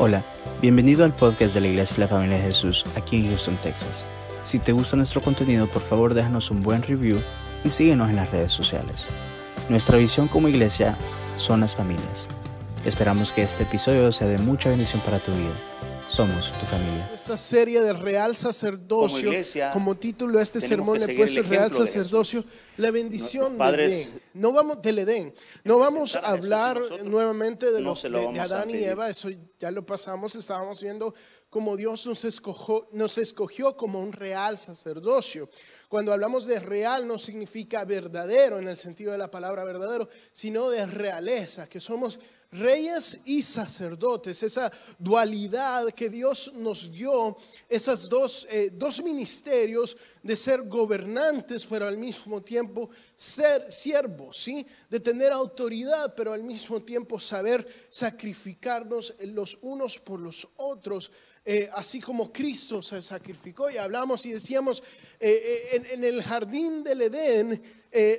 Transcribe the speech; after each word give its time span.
Hola, 0.00 0.24
bienvenido 0.62 1.04
al 1.04 1.12
podcast 1.12 1.54
de 1.54 1.60
la 1.60 1.66
Iglesia 1.66 1.96
de 1.96 2.02
la 2.02 2.08
Familia 2.08 2.36
de 2.36 2.44
Jesús 2.44 2.84
aquí 2.94 3.16
en 3.16 3.30
Houston, 3.30 3.60
Texas. 3.60 4.06
Si 4.44 4.60
te 4.60 4.70
gusta 4.70 4.96
nuestro 4.96 5.20
contenido, 5.20 5.68
por 5.68 5.82
favor 5.82 6.14
déjanos 6.14 6.52
un 6.52 6.62
buen 6.62 6.84
review 6.84 7.18
y 7.64 7.70
síguenos 7.70 8.08
en 8.08 8.14
las 8.14 8.30
redes 8.30 8.52
sociales. 8.52 9.08
Nuestra 9.68 9.98
visión 9.98 10.28
como 10.28 10.46
iglesia 10.46 10.96
son 11.34 11.62
las 11.62 11.74
familias. 11.74 12.28
Esperamos 12.84 13.32
que 13.32 13.42
este 13.42 13.64
episodio 13.64 14.12
sea 14.12 14.28
de 14.28 14.38
mucha 14.38 14.68
bendición 14.68 15.02
para 15.02 15.18
tu 15.18 15.32
vida. 15.32 15.58
Somos 16.08 16.58
tu 16.58 16.64
familia. 16.64 17.10
Esta 17.12 17.36
serie 17.36 17.82
de 17.82 17.92
Real 17.92 18.34
Sacerdocio, 18.34 19.18
Como 19.18 19.30
iglesia, 19.30 19.72
como 19.72 19.94
título 19.94 20.38
de 20.38 20.42
este 20.42 20.58
sermón 20.58 20.96
le 20.96 21.04
he 21.04 21.06
seguir 21.06 21.20
el 21.20 21.34
puesto 21.34 21.50
Real 21.50 21.68
de 21.68 21.76
Sacerdocio, 21.76 22.44
la 22.78 22.90
bendición 22.90 23.58
Nuestros 23.58 23.58
padres 23.58 23.90
del 23.90 24.08
Edén. 24.08 24.22
No 24.32 24.52
vamos 24.52 24.82
del 24.82 24.98
Edén. 25.00 25.34
No 25.64 25.78
vamos 25.78 26.16
a 26.16 26.20
a 26.20 26.30
hablar 26.30 26.80
nuevamente 27.04 27.70
de, 27.70 27.82
no 27.82 27.90
los, 27.90 28.04
lo 28.04 28.20
de, 28.20 28.32
de 28.32 28.40
a 28.40 28.44
Adán 28.44 28.70
y. 28.70 28.84
Eva, 28.84 29.10
eso 29.10 29.28
ya 29.58 29.70
lo 29.70 29.84
pasamos, 29.84 30.34
estábamos 30.34 30.80
viendo 30.80 31.14
cómo 31.50 31.76
Dios 31.76 32.06
nos 32.06 32.24
escogió, 32.24 32.88
nos 32.92 33.18
escogió 33.18 33.76
como 33.76 34.00
un 34.00 34.12
real 34.12 34.56
sacerdocio. 34.56 35.50
Cuando 35.90 36.14
hablamos 36.14 36.46
de 36.46 36.58
real 36.58 37.06
no 37.06 37.18
significa 37.18 37.84
verdadero 37.84 38.58
en 38.58 38.68
el 38.68 38.78
sentido 38.78 39.12
de 39.12 39.18
la 39.18 39.30
palabra 39.30 39.62
verdadero, 39.62 40.08
sino 40.32 40.70
de 40.70 40.86
realeza, 40.86 41.68
que 41.68 41.80
somos 41.80 42.18
reyes 42.50 43.18
y 43.24 43.42
sacerdotes, 43.42 44.42
esa 44.42 44.72
dualidad 44.98 45.92
que 45.92 46.08
Dios 46.08 46.50
nos 46.54 46.90
dio, 46.90 47.36
esos 47.68 48.08
dos, 48.08 48.46
eh, 48.50 48.70
dos 48.72 49.02
ministerios 49.02 49.96
de 50.22 50.34
ser 50.34 50.62
gobernantes, 50.62 51.66
pero 51.66 51.86
al 51.86 51.98
mismo 51.98 52.42
tiempo 52.42 52.88
ser 53.16 53.70
siervos, 53.70 54.42
¿sí? 54.42 54.66
de 54.88 55.00
tener 55.00 55.32
autoridad, 55.32 56.14
pero 56.16 56.32
al 56.32 56.42
mismo 56.42 56.82
tiempo 56.82 57.20
saber 57.20 57.66
sacrificarnos 57.88 59.14
los 59.20 59.58
unos 59.60 59.98
por 59.98 60.20
los 60.20 60.48
otros. 60.56 61.10
eh, 61.44 61.70
así 61.72 62.00
como 62.00 62.30
Cristo 62.30 62.82
se 62.82 63.00
sacrificó 63.00 63.70
y 63.70 63.76
hablamos 63.78 64.26
y 64.26 64.32
decíamos 64.32 64.82
eh, 65.18 65.82
en, 65.92 66.04
el 66.04 66.22
jardín 66.22 66.82
del 66.82 67.02
Edén 67.02 67.62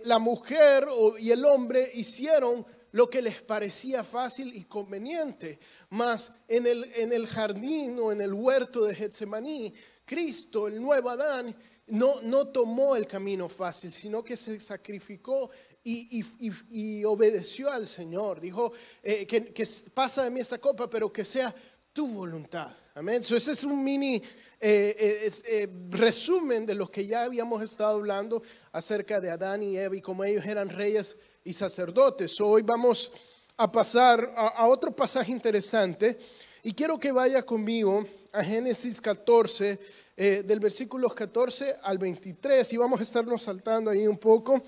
la 0.03 0.17
mujer 0.17 0.87
y 1.19 1.29
el 1.29 1.45
hombre 1.45 1.87
hicieron 1.93 2.65
lo 2.91 3.09
que 3.09 3.21
les 3.21 3.41
parecía 3.41 4.03
fácil 4.03 4.55
y 4.55 4.63
conveniente. 4.65 5.59
Mas 5.89 6.31
en 6.47 6.65
el, 6.67 6.91
en 6.95 7.13
el 7.13 7.27
jardín 7.27 7.97
o 7.99 8.11
en 8.11 8.21
el 8.21 8.33
huerto 8.33 8.85
de 8.85 8.95
Getsemaní, 8.95 9.73
Cristo, 10.05 10.67
el 10.67 10.81
nuevo 10.81 11.09
Adán, 11.09 11.55
no, 11.87 12.21
no 12.21 12.47
tomó 12.47 12.95
el 12.95 13.07
camino 13.07 13.49
fácil, 13.49 13.91
sino 13.91 14.23
que 14.23 14.37
se 14.37 14.59
sacrificó 14.59 15.49
y, 15.83 16.19
y- 16.19 16.51
y- 16.69 17.03
obedeció 17.05 17.69
al 17.71 17.87
Señor. 17.87 18.39
Dijo 18.39 18.73
eh, 19.01 19.25
que, 19.25 19.67
pasa 19.93 20.23
de 20.23 20.29
mí 20.29 20.39
esta 20.39 20.57
copa, 20.59 20.89
pero 20.89 21.11
que 21.11 21.25
sea 21.25 21.53
tu 21.93 22.07
voluntad. 22.07 22.71
Amén. 22.93 23.23
So, 23.23 23.35
ese 23.35 23.53
es 23.53 23.63
un 23.63 23.83
mini 23.83 24.21
eh, 24.59 25.31
eh, 25.47 25.67
resumen 25.89 26.65
de 26.65 26.75
lo 26.75 26.91
que 26.91 27.05
ya 27.05 27.23
habíamos 27.23 27.63
estado 27.63 27.95
hablando 27.95 28.43
acerca 28.71 29.19
de 29.21 29.31
Adán 29.31 29.63
y 29.63 29.77
Eva 29.77 29.95
y 29.95 30.01
cómo 30.01 30.23
ellos 30.23 30.45
eran 30.45 30.69
reyes 30.69 31.15
y 31.49 31.53
sacerdotes. 31.53 32.39
Hoy 32.39 32.61
vamos 32.61 33.11
a 33.57 33.71
pasar 33.71 34.31
a, 34.37 34.67
otro 34.67 34.95
pasaje 34.95 35.31
interesante 35.31 36.15
y 36.61 36.73
quiero 36.75 36.99
que 36.99 37.11
vaya 37.11 37.43
conmigo 37.43 38.05
a 38.31 38.43
Génesis 38.43 39.01
14, 39.01 39.79
eh, 40.15 40.43
del 40.45 40.59
versículo 40.59 41.09
14 41.09 41.77
al 41.81 41.97
23 41.97 42.71
y 42.71 42.77
vamos 42.77 42.99
a 42.99 43.03
estarnos 43.03 43.41
saltando 43.41 43.89
ahí 43.89 44.05
un 44.05 44.19
poco. 44.19 44.61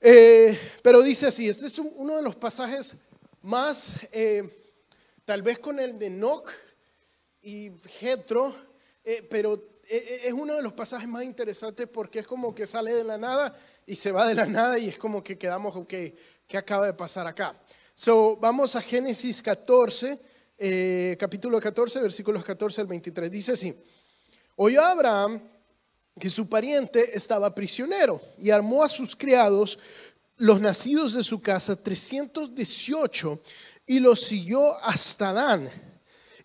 Eh, 0.00 0.58
pero 0.82 1.00
dice 1.00 1.28
así, 1.28 1.48
este 1.48 1.68
es 1.68 1.78
un- 1.78 1.92
uno 1.94 2.16
de 2.16 2.22
los 2.22 2.34
pasajes 2.34 2.96
más, 3.40 3.94
eh, 4.10 4.72
tal 5.24 5.42
vez 5.42 5.60
con 5.60 5.78
el 5.78 5.96
de 5.96 6.06
Enoch 6.06 6.50
y 7.40 7.70
Jetro, 7.86 8.52
pero 9.30 9.62
es 9.88 10.32
uno 10.32 10.56
de 10.56 10.62
los 10.62 10.72
pasajes 10.72 11.06
más 11.06 11.22
interesantes 11.22 11.86
porque 11.86 12.18
es 12.18 12.26
como 12.26 12.52
que 12.52 12.66
sale 12.66 12.92
de 12.94 13.04
la 13.04 13.16
nada 13.16 13.56
y 13.86 13.94
se 13.94 14.12
va 14.12 14.26
de 14.26 14.34
la 14.34 14.46
nada 14.46 14.78
y 14.78 14.88
es 14.88 14.98
como 14.98 15.22
que 15.22 15.36
quedamos, 15.38 15.74
ok, 15.76 15.92
¿qué 16.46 16.56
acaba 16.56 16.86
de 16.86 16.94
pasar 16.94 17.26
acá? 17.26 17.54
So, 17.94 18.36
vamos 18.36 18.74
a 18.76 18.82
Génesis 18.82 19.40
14, 19.42 20.18
eh, 20.58 21.16
capítulo 21.18 21.60
14, 21.60 22.00
versículos 22.00 22.44
14 22.44 22.80
al 22.80 22.86
23. 22.86 23.30
Dice 23.30 23.52
así, 23.52 23.74
oyó 24.56 24.82
Abraham 24.82 25.40
que 26.18 26.30
su 26.30 26.48
pariente 26.48 27.16
estaba 27.16 27.54
prisionero 27.54 28.20
y 28.38 28.50
armó 28.50 28.82
a 28.82 28.88
sus 28.88 29.16
criados, 29.16 29.78
los 30.36 30.60
nacidos 30.60 31.14
de 31.14 31.22
su 31.22 31.40
casa, 31.40 31.76
318, 31.76 33.40
y 33.86 34.00
los 34.00 34.20
siguió 34.20 34.78
hasta 34.82 35.32
Dan. 35.32 35.70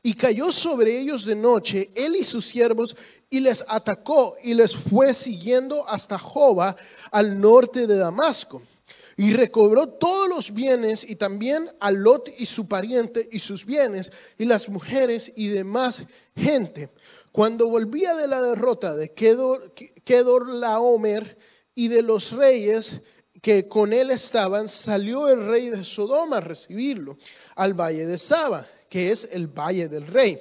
Y 0.01 0.13
cayó 0.13 0.51
sobre 0.51 0.97
ellos 0.97 1.25
de 1.25 1.35
noche, 1.35 1.91
él 1.93 2.15
y 2.15 2.23
sus 2.23 2.45
siervos, 2.45 2.95
y 3.29 3.41
les 3.41 3.65
atacó 3.67 4.35
y 4.41 4.53
les 4.53 4.75
fue 4.75 5.13
siguiendo 5.13 5.87
hasta 5.87 6.17
Joba, 6.17 6.75
al 7.11 7.39
norte 7.39 7.85
de 7.85 7.97
Damasco. 7.97 8.61
Y 9.17 9.33
recobró 9.33 9.89
todos 9.89 10.29
los 10.29 10.53
bienes 10.53 11.03
y 11.03 11.17
también 11.17 11.69
a 11.81 11.91
Lot 11.91 12.29
y 12.37 12.45
su 12.45 12.69
pariente 12.69 13.27
y 13.29 13.39
sus 13.39 13.65
bienes 13.65 14.13
y 14.37 14.45
las 14.45 14.69
mujeres 14.69 15.33
y 15.35 15.49
demás 15.49 16.03
gente. 16.37 16.89
Cuando 17.33 17.67
volvía 17.67 18.15
de 18.15 18.29
la 18.29 18.41
derrota 18.41 18.95
de 18.95 19.13
Kedor, 19.13 19.73
Kedor 20.05 20.47
Laomer 20.47 21.37
y 21.75 21.89
de 21.89 22.01
los 22.01 22.31
reyes 22.31 23.01
que 23.41 23.67
con 23.67 23.93
él 23.93 24.11
estaban, 24.11 24.67
salió 24.67 25.27
el 25.27 25.45
rey 25.47 25.69
de 25.69 25.83
Sodoma 25.83 26.37
a 26.37 26.41
recibirlo 26.41 27.17
al 27.55 27.73
valle 27.73 28.05
de 28.05 28.17
Saba, 28.17 28.67
que 28.89 29.11
es 29.11 29.27
el 29.31 29.47
valle 29.47 29.87
del 29.87 30.07
rey. 30.07 30.39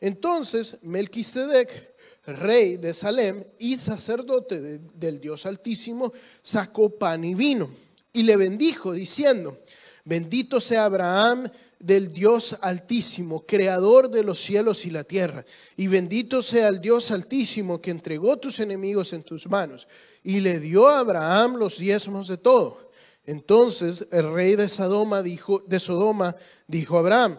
Entonces 0.00 0.78
Melquisedec, 0.82 1.94
rey 2.26 2.76
de 2.76 2.94
Salem 2.94 3.44
y 3.58 3.76
sacerdote 3.76 4.60
de- 4.60 4.78
del 4.78 5.20
Dios 5.20 5.46
Altísimo, 5.46 6.12
sacó 6.42 6.90
pan 6.90 7.24
y 7.24 7.34
vino 7.34 7.70
y 8.12 8.22
le 8.22 8.36
bendijo 8.36 8.92
diciendo, 8.92 9.58
bendito 10.04 10.60
sea 10.60 10.84
Abraham 10.84 11.48
del 11.78 12.12
Dios 12.12 12.56
Altísimo, 12.60 13.46
creador 13.46 14.10
de 14.10 14.22
los 14.22 14.38
cielos 14.40 14.84
y 14.84 14.90
la 14.90 15.04
tierra, 15.04 15.44
y 15.76 15.86
bendito 15.86 16.42
sea 16.42 16.68
el 16.68 16.80
Dios 16.80 17.10
Altísimo 17.10 17.80
que 17.80 17.90
entregó 17.90 18.36
tus 18.36 18.60
enemigos 18.60 19.12
en 19.12 19.22
tus 19.22 19.48
manos, 19.48 19.88
y 20.22 20.40
le 20.40 20.60
dio 20.60 20.88
a 20.88 20.98
Abraham 21.00 21.56
los 21.56 21.78
diezmos 21.78 22.28
de 22.28 22.36
todo. 22.36 22.90
Entonces 23.24 24.06
el 24.10 24.32
rey 24.32 24.56
de 24.56 24.68
Sodoma 24.68 25.22
dijo, 25.22 25.62
de 25.66 25.78
Sodoma 25.78 26.36
dijo 26.66 26.96
a 26.96 27.00
Abraham, 27.00 27.38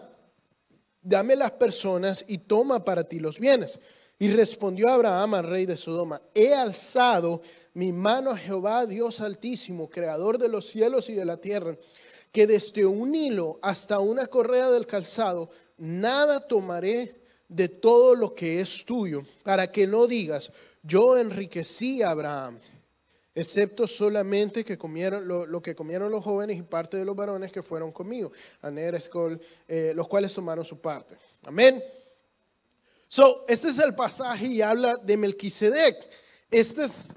dame 1.02 1.36
las 1.36 1.50
personas 1.52 2.24
y 2.26 2.38
toma 2.38 2.84
para 2.84 3.04
ti 3.04 3.18
los 3.18 3.38
bienes. 3.38 3.78
Y 4.18 4.28
respondió 4.28 4.88
Abraham 4.88 5.34
al 5.34 5.48
rey 5.48 5.66
de 5.66 5.76
Sodoma, 5.76 6.22
he 6.34 6.54
alzado 6.54 7.42
mi 7.74 7.92
mano 7.92 8.30
a 8.30 8.36
Jehová, 8.36 8.86
Dios 8.86 9.20
altísimo, 9.20 9.90
creador 9.90 10.38
de 10.38 10.48
los 10.48 10.66
cielos 10.68 11.10
y 11.10 11.14
de 11.14 11.24
la 11.24 11.38
tierra, 11.38 11.76
que 12.30 12.46
desde 12.46 12.86
un 12.86 13.14
hilo 13.14 13.58
hasta 13.62 13.98
una 13.98 14.26
correa 14.28 14.70
del 14.70 14.86
calzado, 14.86 15.50
nada 15.76 16.40
tomaré 16.40 17.20
de 17.48 17.68
todo 17.68 18.14
lo 18.14 18.34
que 18.34 18.60
es 18.60 18.84
tuyo, 18.84 19.22
para 19.42 19.70
que 19.70 19.86
no 19.86 20.06
digas, 20.06 20.52
yo 20.82 21.18
enriquecí 21.18 22.02
a 22.02 22.10
Abraham 22.10 22.60
excepto 23.34 23.86
solamente 23.86 24.64
que 24.64 24.76
comieron 24.76 25.26
lo, 25.26 25.46
lo 25.46 25.62
que 25.62 25.74
comieron 25.74 26.10
los 26.10 26.22
jóvenes 26.22 26.58
y 26.58 26.62
parte 26.62 26.96
de 26.96 27.04
los 27.04 27.16
varones 27.16 27.50
que 27.50 27.62
fueron 27.62 27.92
conmigo, 27.92 28.32
eh, 28.62 29.92
los 29.94 30.08
cuales 30.08 30.34
tomaron 30.34 30.64
su 30.64 30.80
parte. 30.80 31.16
Amén. 31.44 31.82
So, 33.08 33.44
este 33.48 33.68
es 33.68 33.78
el 33.78 33.94
pasaje 33.94 34.46
y 34.46 34.62
habla 34.62 34.96
de 34.96 35.16
Melquisedec. 35.16 36.08
Este 36.50 36.84
es 36.84 37.14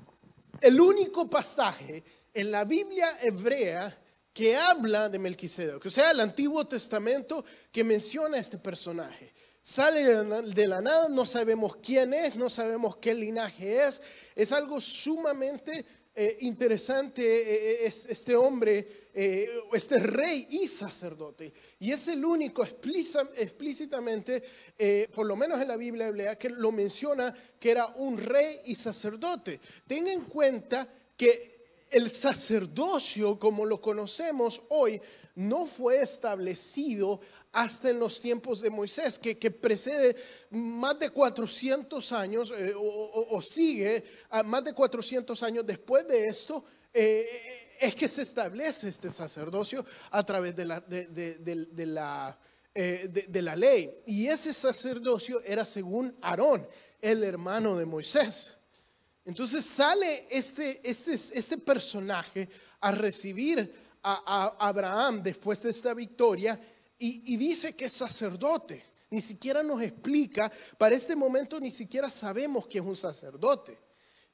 el 0.62 0.80
único 0.80 1.30
pasaje 1.30 2.04
en 2.34 2.52
la 2.52 2.64
Biblia 2.64 3.18
hebrea 3.22 3.98
que 4.34 4.56
habla 4.58 5.08
de 5.08 5.18
Melquisedec, 5.18 5.86
o 5.86 5.90
sea, 5.90 6.12
el 6.12 6.20
Antiguo 6.20 6.68
Testamento 6.68 7.46
que 7.72 7.86
menciona 7.86 8.38
este 8.38 8.58
personaje. 8.58 9.34
Sale 9.62 10.04
de 10.04 10.68
la 10.68 10.80
nada, 10.80 11.10
no 11.10 11.26
sabemos 11.26 11.78
quién 11.78 12.14
es, 12.14 12.36
no 12.36 12.52
sabemos 12.52 12.98
qué 12.98 13.16
linaje 13.16 13.88
es. 13.88 14.00
Es 14.36 14.52
algo 14.52 14.80
sumamente 14.80 15.84
eh, 16.16 16.38
interesante 16.42 17.22
eh, 17.24 17.44
eh, 17.84 17.88
es- 17.88 18.06
este 18.06 18.36
hombre, 18.36 18.88
este 19.74 20.00
rey 20.00 20.48
y 20.50 20.68
sacerdote. 20.68 21.54
Y 21.80 21.92
es 21.92 22.08
el 22.08 22.24
único 22.26 22.64
explícita- 22.64 23.30
explícitamente, 23.38 24.44
por 25.14 25.26
lo 25.26 25.36
menos 25.36 25.62
en 25.62 25.68
la 25.70 25.78
Biblia 25.78 26.08
hebrea, 26.08 26.38
que 26.38 26.50
lo 26.50 26.72
menciona 26.72 27.34
que 27.60 27.72
era 27.72 27.88
un 27.96 28.18
rey 28.18 28.58
y 28.66 28.76
sacerdote. 28.76 29.60
Tenga 29.88 30.12
en 30.12 30.26
cuenta 30.26 30.88
que 31.16 31.56
el 31.92 32.10
sacerdocio, 32.10 33.40
como 33.40 33.66
lo 33.66 33.80
conocemos 33.80 34.62
hoy, 34.70 35.00
no 35.36 35.66
fue 35.66 36.02
establecido 36.02 37.20
hasta 37.52 37.90
en 37.90 38.00
los 38.00 38.20
tiempos 38.22 38.62
de 38.62 38.70
Moisés, 38.70 39.20
que, 39.20 39.38
que 39.38 39.52
precede 39.52 40.16
más 40.50 40.98
de 41.00 41.10
400 41.10 42.12
años 42.14 42.52
eh, 42.58 42.74
o, 42.76 43.42
sigue 43.42 44.04
a 44.30 44.44
más 44.44 44.64
de 44.64 44.74
400 44.74 45.42
años 45.44 45.66
después 45.66 46.08
de 46.08 46.28
esto. 46.28 46.64
eh, 46.94 47.26
es 47.78 47.94
que 47.94 48.08
se 48.08 48.22
establece 48.22 48.88
este 48.88 49.10
sacerdocio 49.10 49.86
a 50.12 50.26
través 50.26 50.56
de 50.56 50.64
la, 50.64 50.80
de- 50.80 51.86
la 51.86 52.40
eh, 52.74 53.10
de, 53.12 53.24
de 53.24 53.42
la 53.42 53.56
ley. 53.56 53.94
Y 54.06 54.28
ese 54.28 54.54
sacerdocio 54.54 55.42
era 55.44 55.66
según 55.66 56.16
Aarón, 56.22 56.66
el 57.02 57.24
hermano 57.26 57.78
de 57.78 57.86
Moisés. 57.86 58.54
Entonces 59.26 59.66
sale 59.66 60.26
este, 60.30 60.80
este, 60.90 61.14
este 61.16 61.58
personaje 61.58 62.48
a 62.80 62.92
recibir 62.92 63.74
a, 64.06 64.56
Abraham 64.60 65.24
después 65.24 65.62
de 65.62 65.72
esta 65.72 65.94
victoria 65.94 66.60
y, 66.98 67.36
dice 67.36 67.76
que 67.76 67.86
es 67.86 67.94
sacerdote. 67.94 68.86
Ni 69.10 69.22
siquiera 69.22 69.64
nos 69.64 69.82
explica, 69.82 70.52
para 70.78 70.96
este 70.96 71.16
momento 71.16 71.60
ni 71.60 71.72
siquiera 71.72 72.10
sabemos 72.10 72.68
que 72.68 72.80
es 72.80 72.86
un 72.86 72.96
sacerdote. 72.96 73.78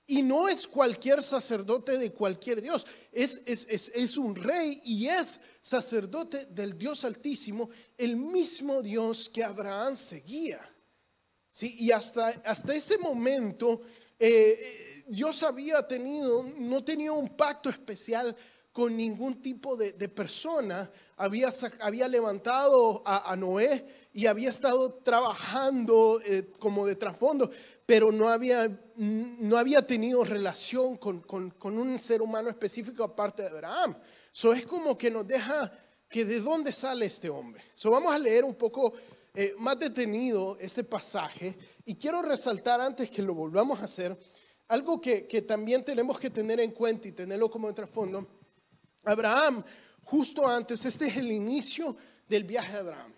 Y 0.08 0.22
no 0.22 0.48
es 0.48 0.68
cualquier 0.68 1.24
sacerdote 1.24 1.98
de 1.98 2.12
cualquier 2.12 2.62
Dios, 2.62 2.86
es, 3.12 3.42
es, 3.46 3.66
es, 3.94 4.18
un 4.18 4.36
rey 4.36 4.82
y 4.84 5.08
es 5.08 5.40
sacerdote 5.62 6.48
del 6.48 6.78
Dios 6.78 7.06
Altísimo, 7.06 7.70
el 7.98 8.18
mismo 8.18 8.82
Dios 8.82 9.30
que 9.30 9.44
Abraham 9.44 9.96
seguía. 9.96 10.60
¿Sí? 11.52 11.76
Y 11.80 11.92
hasta, 11.92 12.28
hasta 12.28 12.74
ese 12.74 12.98
momento 12.98 13.82
eh, 14.20 14.60
Dios 15.08 15.44
había 15.44 15.86
tenido, 15.88 16.44
no 16.58 16.84
tenía 16.84 17.12
un 17.12 17.30
pacto 17.30 17.70
especial 17.70 18.36
con 18.72 18.96
ningún 18.96 19.42
tipo 19.42 19.76
de, 19.76 19.92
persona, 20.08 20.90
había, 21.18 21.50
había 21.80 22.08
levantado 22.08 23.04
a, 23.06 23.36
Noé 23.36 23.86
y 24.14 24.28
había 24.28 24.50
estado 24.50 24.94
trabajando 24.94 26.22
eh, 26.24 26.52
como 26.58 26.86
de 26.86 26.96
trasfondo, 26.96 27.52
pero 27.86 28.12
no 28.12 28.30
había, 28.30 28.70
no 28.96 29.58
había 29.58 29.86
tenido 29.86 30.24
relación 30.24 30.96
con, 30.98 31.20
con, 31.22 31.52
con, 31.52 31.78
un 31.78 32.00
ser 32.00 32.22
humano 32.22 32.50
específico 32.50 33.04
aparte 33.04 33.44
de 33.44 33.50
Abraham. 33.50 33.98
Eso 34.34 34.54
es 34.54 34.66
como 34.66 34.98
que 34.98 35.12
nos 35.12 35.28
deja 35.28 35.70
que 36.08 36.24
de 36.24 36.40
dónde 36.40 36.72
sale 36.72 37.08
este 37.08 37.30
hombre. 37.30 37.64
So, 37.74 37.92
vamos 37.92 38.14
a 38.14 38.18
leer 38.18 38.46
un 38.46 38.56
poco 38.56 38.94
eh, 39.34 39.54
más 39.58 39.78
detenido 39.80 40.58
este 40.60 40.86
pasaje 40.86 41.58
y 41.86 41.96
quiero 41.96 42.22
resaltar 42.22 42.80
antes 42.80 43.10
que 43.10 43.22
lo 43.22 43.34
volvamos 43.34 43.82
a 43.82 43.86
hacer 43.86 44.18
algo 44.70 45.02
que, 45.02 45.28
que 45.28 45.42
también 45.42 45.84
tenemos 45.84 46.18
que 46.18 46.30
tener 46.30 46.62
en 46.62 46.72
cuenta 46.72 47.10
y 47.10 47.12
tenerlo 47.12 47.52
como 47.52 47.68
de 47.68 47.74
trasfondo. 47.74 48.41
Abraham, 49.04 49.64
justo 50.04 50.48
antes, 50.48 50.86
este 50.86 51.08
es 51.08 51.18
el 51.18 51.32
inicio 51.32 51.96
del 52.28 52.44
viaje 52.44 52.74
de 52.74 52.80
Abraham. 52.80 53.14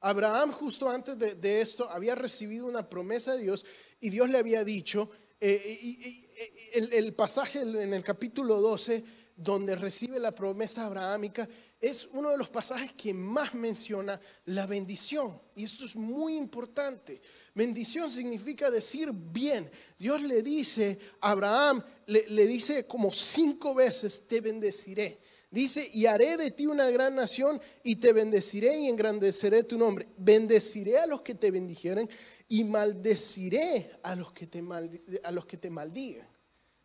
Abraham 0.00 0.52
justo 0.52 0.88
antes 0.88 1.18
de, 1.18 1.60
esto 1.60 1.88
había 1.90 2.14
recibido 2.14 2.66
una 2.66 2.88
promesa 2.88 3.34
de 3.34 3.42
Dios 3.42 3.66
y 4.00 4.08
Dios 4.08 4.30
le 4.30 4.38
había 4.38 4.64
dicho, 4.64 5.10
eh, 5.38 6.70
el, 6.92 7.14
pasaje 7.14 7.60
en 7.60 7.92
el 7.92 8.02
capítulo 8.02 8.60
12, 8.60 9.04
donde 9.42 9.74
recibe 9.74 10.20
la 10.20 10.34
promesa 10.34 10.84
abrahámica, 10.84 11.48
es 11.80 12.06
uno 12.12 12.30
de 12.30 12.36
los 12.36 12.50
pasajes 12.50 12.92
que 12.92 13.14
más 13.14 13.54
menciona 13.54 14.20
la 14.44 14.66
bendición. 14.66 15.40
Y 15.56 15.64
esto 15.64 15.86
es 15.86 15.96
muy 15.96 16.36
importante. 16.36 17.22
Bendición 17.54 18.10
significa 18.10 18.70
decir 18.70 19.10
bien. 19.12 19.70
Dios 19.98 20.20
le 20.22 20.42
dice 20.42 20.98
a 21.20 21.30
Abraham, 21.30 21.82
le, 22.06 22.26
le 22.28 22.46
dice 22.46 22.86
como 22.86 23.10
cinco 23.10 23.74
veces, 23.74 24.26
te 24.26 24.42
bendeciré. 24.42 25.18
Dice, 25.50 25.88
y 25.92 26.06
haré 26.06 26.36
de 26.36 26.52
ti 26.52 26.66
una 26.66 26.88
gran 26.90 27.16
nación 27.16 27.60
y 27.82 27.96
te 27.96 28.12
bendeciré 28.12 28.78
y 28.78 28.86
engrandeceré 28.86 29.64
tu 29.64 29.78
nombre. 29.78 30.06
Bendeciré 30.16 30.98
a 30.98 31.06
los 31.06 31.22
que 31.22 31.34
te 31.34 31.50
bendijeren 31.50 32.08
y 32.46 32.62
maldeciré 32.62 33.92
a 34.02 34.14
los 34.14 34.32
que 34.32 34.46
te, 34.46 34.60
maldi 34.60 35.00
a 35.24 35.30
los 35.32 35.46
que 35.46 35.56
te 35.56 35.70
maldigan. 35.70 36.28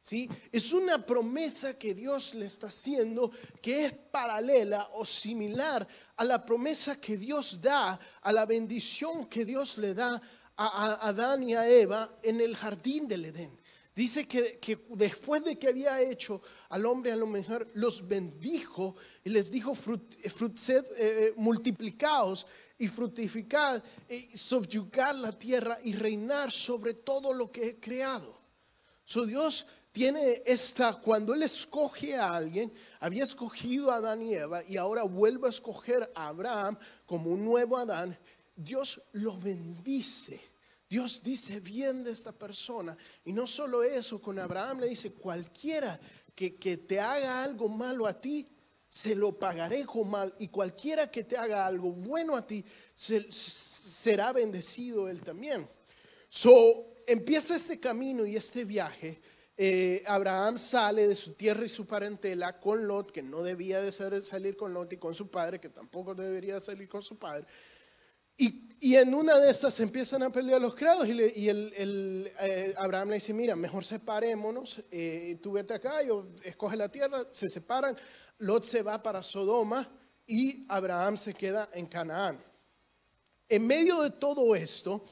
¿Sí? 0.05 0.29
Es 0.51 0.71
una 0.71 1.03
promesa 1.03 1.79
que 1.79 1.95
Dios 1.95 2.35
le 2.35 2.45
está 2.45 2.67
haciendo 2.67 3.31
que 3.59 3.85
es 3.85 3.91
paralela 3.91 4.91
o 4.93 5.03
similar 5.03 5.87
a 6.15 6.23
la 6.23 6.45
promesa 6.45 7.01
que 7.01 7.17
Dios 7.17 7.59
da, 7.59 7.99
a 8.21 8.31
la 8.31 8.45
bendición 8.45 9.25
que 9.25 9.43
Dios 9.43 9.79
le 9.79 9.95
da 9.95 10.21
a, 10.57 11.07
Adán 11.07 11.41
y 11.41 11.55
a 11.55 11.67
Eva 11.67 12.19
en 12.21 12.39
el 12.39 12.55
jardín 12.55 13.07
del 13.07 13.25
Edén. 13.25 13.59
Dice 13.95 14.27
que, 14.27 14.59
que, 14.59 14.85
después 14.89 15.43
de 15.43 15.57
que 15.57 15.69
había 15.69 15.99
hecho 15.99 16.39
al 16.69 16.85
hombre 16.85 17.11
a 17.11 17.15
la 17.15 17.25
mujer, 17.25 17.71
los 17.73 18.07
bendijo 18.07 18.95
y 19.23 19.31
les 19.31 19.49
dijo, 19.49 19.73
frut, 19.73 20.21
frut, 20.29 20.59
eh, 20.69 21.33
multiplicaos 21.35 22.45
y 22.77 22.87
fructificad, 22.87 23.83
y 24.07 24.37
subyugar 24.37 25.15
la 25.15 25.31
tierra 25.31 25.79
y 25.83 25.93
reinar 25.93 26.51
sobre 26.51 26.93
todo 26.93 27.33
lo 27.33 27.51
que 27.51 27.69
he 27.69 27.79
creado. 27.79 28.39
So 29.03 29.25
Dios 29.25 29.65
tiene 29.95 30.43
esta, 30.45 30.93
cuando 30.95 31.33
Él 31.33 31.43
escoge 31.43 32.17
a 32.17 32.35
alguien, 32.35 32.69
había 32.99 33.23
escogido 33.23 33.91
a 33.91 33.95
Adán 33.95 34.21
y 34.21 34.33
Eva 34.33 34.61
y 34.67 34.75
ahora 34.75 35.03
vuelve 35.03 35.47
a 35.47 35.51
escoger 35.51 36.11
a 36.13 36.27
Abraham 36.27 36.77
como 37.05 37.29
un 37.29 37.45
nuevo 37.45 37.77
Adán, 37.77 38.17
Dios 38.57 39.01
lo 39.13 39.39
bendice. 39.39 40.41
Dios 40.89 41.23
dice 41.23 41.61
bien 41.61 42.03
de 42.03 42.11
esta 42.11 42.33
persona. 42.33 42.97
Y 43.23 43.31
no 43.31 43.47
solo 43.47 43.83
eso, 43.83 44.21
con 44.21 44.37
Abraham 44.37 44.81
le 44.81 44.89
dice, 44.89 45.13
cualquiera 45.13 45.97
que, 46.35 46.57
que 46.57 46.75
te 46.75 46.99
haga 46.99 47.41
algo 47.41 47.69
malo 47.69 48.05
a 48.05 48.19
ti, 48.19 48.49
se 48.89 49.15
lo 49.15 49.39
pagaré 49.39 49.85
con 49.85 50.09
mal. 50.09 50.35
Y 50.39 50.49
cualquiera 50.49 51.09
que 51.09 51.23
te 51.23 51.37
haga 51.37 51.65
algo 51.65 51.93
bueno 51.93 52.35
a 52.35 52.45
ti, 52.45 52.65
se, 52.93 53.31
será 53.31 54.33
bendecido 54.33 55.07
él 55.07 55.21
también. 55.21 55.69
So, 56.27 56.95
empieza 57.07 57.55
este 57.55 57.79
camino 57.79 58.25
y 58.25 58.35
este 58.35 58.65
viaje. 58.65 59.21
Eh, 59.57 60.03
Abraham 60.05 60.57
sale 60.57 61.07
de 61.07 61.15
su 61.15 61.33
tierra 61.33 61.63
y 61.63 61.69
su 61.69 61.85
parentela 61.87 62.59
con 62.59 62.85
Lot, 62.87 63.11
que 63.11 63.21
no 63.21 63.41
debía 63.41 63.81
de 63.81 63.91
salir 63.91 64.57
con 64.57 64.73
Lot 64.73 64.93
y 64.93 64.97
con 64.97 65.15
su 65.15 65.29
padre, 65.29 65.59
que 65.59 65.69
tampoco 65.69 66.13
debería 66.13 66.59
salir 66.59 66.89
con 66.89 67.01
su 67.01 67.17
padre. 67.17 67.45
Y, 68.37 68.95
en 68.95 69.13
una 69.13 69.39
de 69.39 69.49
esas 69.49 69.79
empiezan 69.79 70.21
a 70.23 70.29
pelear 70.29 70.59
los 70.59 70.75
creados 70.75 71.07
y, 71.07 71.47
el 71.47 72.31
eh, 72.41 72.73
Abraham 72.77 73.09
le 73.09 73.15
dice, 73.15 73.33
mira, 73.33 73.55
mejor 73.55 73.85
separémonos, 73.85 74.83
eh, 74.91 75.39
tú 75.41 75.53
vete 75.53 75.73
acá, 75.73 76.03
yo 76.03 76.27
escoge 76.43 76.75
la 76.75 76.89
tierra, 76.89 77.25
se 77.31 77.47
separan, 77.47 77.95
Lot 78.39 78.65
se 78.65 78.81
va 78.81 79.01
para 79.01 79.23
Sodoma 79.23 79.89
y 80.27 80.65
Abraham 80.67 81.15
se 81.15 81.33
queda 81.33 81.69
en 81.73 81.85
Canaán. 81.85 82.43
En 83.47 83.65
medio 83.65 84.01
de 84.01 84.09
todo 84.09 84.53
esto, 84.53 85.05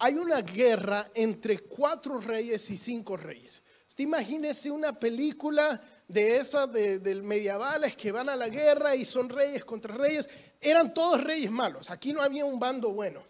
hay 0.00 0.14
una 0.14 0.42
guerra 0.42 1.10
entre 1.14 1.60
cuatro 1.60 2.18
reyes 2.18 2.70
y 2.70 2.76
cinco 2.76 3.16
reyes. 3.16 3.62
Usted 3.88 4.04
imagínese 4.04 4.70
una 4.70 4.98
película 4.98 5.80
de 6.08 6.36
esas 6.36 6.72
de, 6.72 6.98
de, 6.98 7.14
medievales 7.16 7.96
que 7.96 8.12
van 8.12 8.28
a 8.28 8.36
la 8.36 8.48
guerra 8.48 8.94
y 8.94 9.04
son 9.04 9.28
reyes 9.28 9.64
contra 9.64 9.94
reyes. 9.94 10.28
Eran 10.60 10.92
todos 10.92 11.22
reyes 11.22 11.50
malos, 11.50 11.90
aquí 11.90 12.12
no 12.12 12.20
había 12.20 12.44
un 12.44 12.58
bando 12.58 12.92
bueno. 12.92 13.22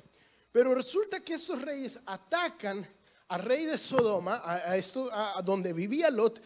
Pero 0.53 0.75
resulta 0.75 1.21
que 1.21 1.35
estos 1.35 1.61
reyes 1.61 2.01
atacan 2.07 2.87
al 3.29 3.43
rey 3.43 3.65
de 3.65 3.77
Sodoma, 3.77 4.43
a 4.45 5.43
donde 5.43 5.73
vivía 5.73 6.11
Lot, 6.11 6.41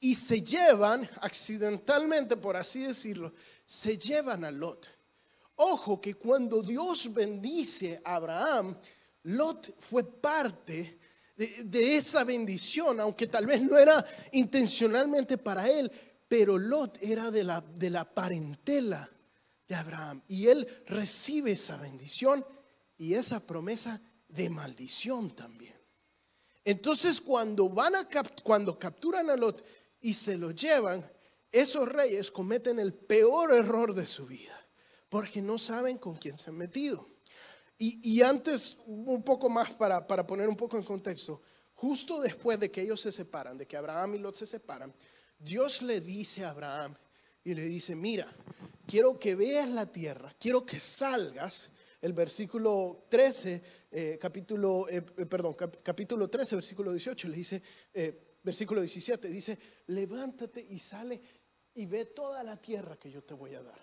y 0.00 0.14
se 0.14 0.42
llevan 0.42 1.08
accidentalmente, 1.20 2.36
por 2.36 2.56
así 2.56 2.80
decirlo, 2.80 3.32
se 3.64 3.96
llevan 3.96 4.44
a 4.44 4.50
Lot. 4.50 4.88
Ojo 5.56 6.00
que 6.00 6.14
cuando 6.14 6.60
Dios 6.62 7.12
bendice 7.14 8.02
a 8.04 8.16
Abraham, 8.16 8.76
Lot 9.24 9.74
fue 9.78 10.04
parte 10.04 10.98
de, 11.36 11.96
esa 11.96 12.24
bendición, 12.24 13.00
aunque 13.00 13.26
tal 13.26 13.46
vez 13.46 13.62
no 13.62 13.76
era 13.76 14.04
intencionalmente 14.32 15.38
para 15.38 15.68
él, 15.68 15.90
pero 16.28 16.58
Lot 16.58 16.98
era 17.02 17.30
de 17.30 17.44
la, 17.44 17.60
de 17.60 17.90
la 17.90 18.04
parentela 18.04 19.10
de 19.66 19.74
Abraham 19.74 20.22
y 20.28 20.48
él 20.48 20.66
recibe 20.86 21.52
esa 21.52 21.76
bendición 21.76 22.44
y 22.96 23.14
esa 23.14 23.40
promesa 23.40 24.00
de 24.28 24.50
maldición 24.50 25.30
también. 25.34 25.74
Entonces 26.64 27.20
cuando 27.20 27.68
van 27.68 27.94
a 27.96 28.08
cuando 28.42 28.78
capturan 28.78 29.30
a 29.30 29.36
Lot 29.36 29.64
y 30.00 30.14
se 30.14 30.36
lo 30.36 30.50
llevan, 30.50 31.10
esos 31.50 31.88
reyes 31.88 32.30
cometen 32.30 32.78
el 32.78 32.92
peor 32.92 33.52
error 33.52 33.94
de 33.94 34.06
su 34.06 34.26
vida, 34.26 34.58
porque 35.08 35.40
no 35.40 35.56
saben 35.56 35.98
con 35.98 36.16
quién 36.16 36.36
se 36.36 36.50
han 36.50 36.56
metido. 36.56 37.13
Y, 37.78 38.16
y 38.16 38.22
antes, 38.22 38.76
un 38.86 39.22
poco 39.22 39.48
más 39.48 39.72
para, 39.74 40.06
para 40.06 40.26
poner 40.26 40.48
un 40.48 40.56
poco 40.56 40.76
en 40.76 40.84
contexto, 40.84 41.42
justo 41.74 42.20
después 42.20 42.58
de 42.58 42.70
que 42.70 42.82
ellos 42.82 43.00
se 43.00 43.12
separan, 43.12 43.58
de 43.58 43.66
que 43.66 43.76
Abraham 43.76 44.14
y 44.14 44.18
Lot 44.18 44.36
se 44.36 44.46
separan, 44.46 44.94
Dios 45.38 45.82
le 45.82 46.00
dice 46.00 46.44
a 46.44 46.50
Abraham 46.50 46.96
y 47.42 47.54
le 47.54 47.64
dice, 47.64 47.94
mira, 47.94 48.32
quiero 48.86 49.18
que 49.18 49.34
veas 49.34 49.68
la 49.68 49.86
tierra, 49.86 50.34
quiero 50.38 50.64
que 50.64 50.80
salgas. 50.80 51.70
El 52.00 52.12
versículo 52.12 53.06
13, 53.08 53.62
eh, 53.90 54.18
capítulo, 54.20 54.86
eh, 54.88 55.00
perdón, 55.02 55.54
cap, 55.54 55.76
capítulo 55.82 56.28
13, 56.28 56.56
versículo 56.56 56.92
18, 56.92 57.28
le 57.28 57.36
dice, 57.36 57.62
eh, 57.94 58.36
versículo 58.42 58.82
17, 58.82 59.28
dice, 59.28 59.58
levántate 59.86 60.66
y 60.68 60.78
sale 60.78 61.20
y 61.74 61.86
ve 61.86 62.04
toda 62.04 62.42
la 62.42 62.58
tierra 62.58 62.98
que 62.98 63.10
yo 63.10 63.22
te 63.22 63.32
voy 63.32 63.54
a 63.54 63.62
dar. 63.62 63.82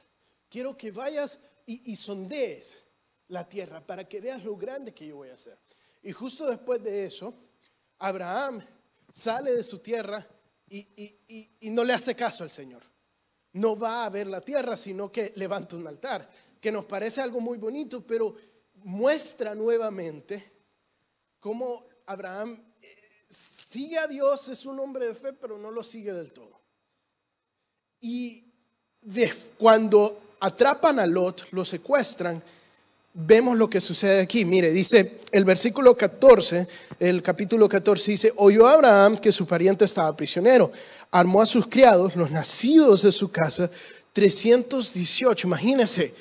Quiero 0.50 0.77
que 0.77 0.91
vayas 0.91 1.39
y, 1.65 1.91
y 1.91 1.95
sondees 1.95 2.77
la 3.31 3.47
tierra 3.47 3.79
para 3.85 4.07
que 4.07 4.19
veas 4.19 4.43
lo 4.43 4.55
grande 4.55 4.93
que 4.93 5.07
yo 5.07 5.17
voy 5.17 5.29
a 5.29 5.35
hacer. 5.35 5.57
Y 6.03 6.11
justo 6.11 6.47
después 6.47 6.83
de 6.83 7.05
eso, 7.05 7.33
Abraham 8.00 8.63
sale 9.11 9.53
de 9.53 9.63
su 9.63 9.79
tierra 9.79 10.27
y, 10.69 10.79
y, 11.27 11.50
y, 11.59 11.69
no 11.69 11.83
le 11.83 11.93
hace 11.93 12.15
caso 12.15 12.43
al 12.43 12.50
Señor. 12.50 12.83
No 13.53 13.77
va 13.77 14.05
a 14.05 14.09
ver 14.09 14.27
la 14.27 14.41
tierra, 14.41 14.77
sino 14.77 15.11
que 15.11 15.33
levanta 15.35 15.75
un 15.75 15.88
altar. 15.88 16.29
que 16.59 16.71
nos 16.71 16.85
parece 16.85 17.21
algo 17.21 17.39
muy 17.39 17.57
bonito, 17.57 18.05
pero 18.05 18.35
muestra 18.83 19.55
nuevamente 19.55 20.51
cómo 21.39 21.88
Abraham 22.05 22.63
eh, 22.81 22.95
sigue 23.27 23.97
a 23.97 24.07
Dios, 24.07 24.47
es 24.50 24.65
un 24.65 24.79
hombre 24.79 25.07
de 25.07 25.15
fe, 25.15 25.33
pero 25.33 25.57
no 25.57 25.71
lo 25.71 25.83
sigue 25.83 26.13
del 26.13 26.31
todo. 26.31 26.61
Y 28.01 28.45
de, 29.01 29.33
cuando 29.57 30.35
atrapan 30.39 31.00
a 31.00 31.05
Lot, 31.05 31.51
lo 31.51 31.65
secuestran, 31.65 32.41
vemos 33.13 33.58
lo 33.58 33.70
que 33.70 33.82
sucede 33.82 34.22
aquí. 34.22 34.46
Mire, 34.46 34.72
dice 34.72 35.20
el 35.32 35.46
versículo 35.46 35.96
14, 35.96 36.68
el 37.00 37.22
capítulo 37.22 37.68
14 37.68 38.12
dice, 38.12 38.34
oyó 38.38 38.68
Abraham 38.68 39.18
que 39.18 39.32
su 39.32 39.46
pariente 39.46 39.86
estaba 39.86 40.15
prisionero, 40.15 40.72
armó 41.12 41.41
a 41.41 41.46
sus 41.46 41.68
criados, 41.68 42.15
los 42.15 42.32
nacidos 42.32 43.01
de 43.01 43.12
su 43.12 43.30
casa, 43.32 43.70
318. 44.13 45.48
Imagínense, 45.48 46.13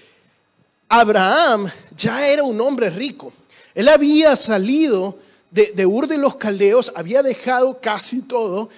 Abraham 0.89 1.71
ya 1.97 2.27
era 2.27 2.43
un 2.43 2.61
hombre 2.61 2.91
rico. 2.91 3.33
Él 3.75 3.89
había 3.89 4.35
salido 4.37 5.19
de, 5.51 5.73
de 5.75 5.87
Ur 5.87 6.07
de 6.09 6.19
los 6.19 6.37
Caldeos, 6.37 6.93
había 6.95 7.23
dejado 7.23 7.81
casi 7.81 8.23
todo, 8.23 8.69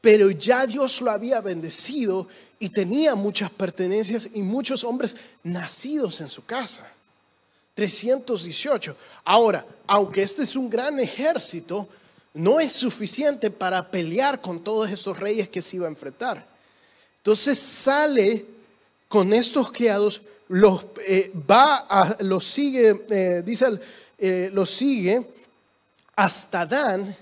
pero 0.00 0.30
ya 0.30 0.66
Dios 0.66 1.00
lo 1.00 1.10
había 1.10 1.40
bendecido 1.40 2.28
y 2.58 2.68
tenía 2.68 3.14
muchas 3.14 3.50
pertenencias 3.50 4.28
y 4.32 4.42
muchos 4.42 4.84
hombres 4.84 5.16
nacidos 5.42 6.20
en 6.20 6.28
su 6.28 6.44
casa. 6.44 6.86
318. 7.76 8.96
Ahora, 9.24 9.64
aunque 9.86 10.22
este 10.22 10.42
es 10.42 10.56
un 10.56 10.68
gran 10.68 10.98
ejército, 10.98 11.86
no 12.34 12.58
es 12.58 12.72
suficiente 12.72 13.50
para 13.50 13.88
pelear 13.88 14.40
con 14.40 14.60
todos 14.60 14.90
esos 14.90 15.20
reyes 15.20 15.48
que 15.48 15.62
se 15.62 15.76
iba 15.76 15.86
a 15.86 15.90
enfrentar. 15.90 16.44
Entonces 17.18 17.58
sale 17.58 18.44
con 19.08 19.32
estos 19.32 19.70
criados, 19.70 20.22
los 20.48 20.86
eh, 21.06 21.30
va 21.48 22.16
los 22.20 22.46
sigue, 22.46 23.04
eh, 23.10 23.42
dice, 23.44 23.66
eh, 24.18 24.50
los 24.52 24.70
sigue 24.70 25.26
hasta 26.14 26.64
Dan. 26.64 27.14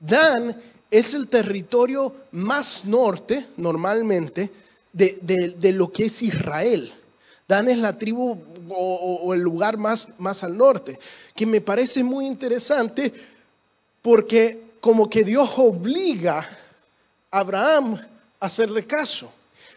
Dan 0.00 0.60
es 0.90 1.14
el 1.14 1.28
territorio 1.28 2.14
más 2.32 2.84
norte, 2.84 3.46
normalmente, 3.56 4.50
de, 4.92 5.72
lo 5.72 5.92
que 5.92 6.06
es 6.06 6.22
Israel. 6.22 6.92
Dan 7.46 7.68
es 7.68 7.78
la 7.78 7.96
tribu 7.96 8.38
o, 8.70 9.34
el 9.34 9.40
lugar 9.40 9.76
más, 9.76 10.08
más 10.18 10.42
al 10.44 10.56
norte, 10.56 10.98
que 11.34 11.46
me 11.46 11.60
parece 11.60 12.02
muy 12.02 12.26
interesante 12.26 13.12
porque 14.02 14.62
como 14.80 15.08
que 15.08 15.24
Dios 15.24 15.50
obliga 15.56 16.46
a 17.30 17.38
Abraham 17.38 17.94
a 18.40 18.46
hacerle 18.46 18.86
caso. 18.86 19.32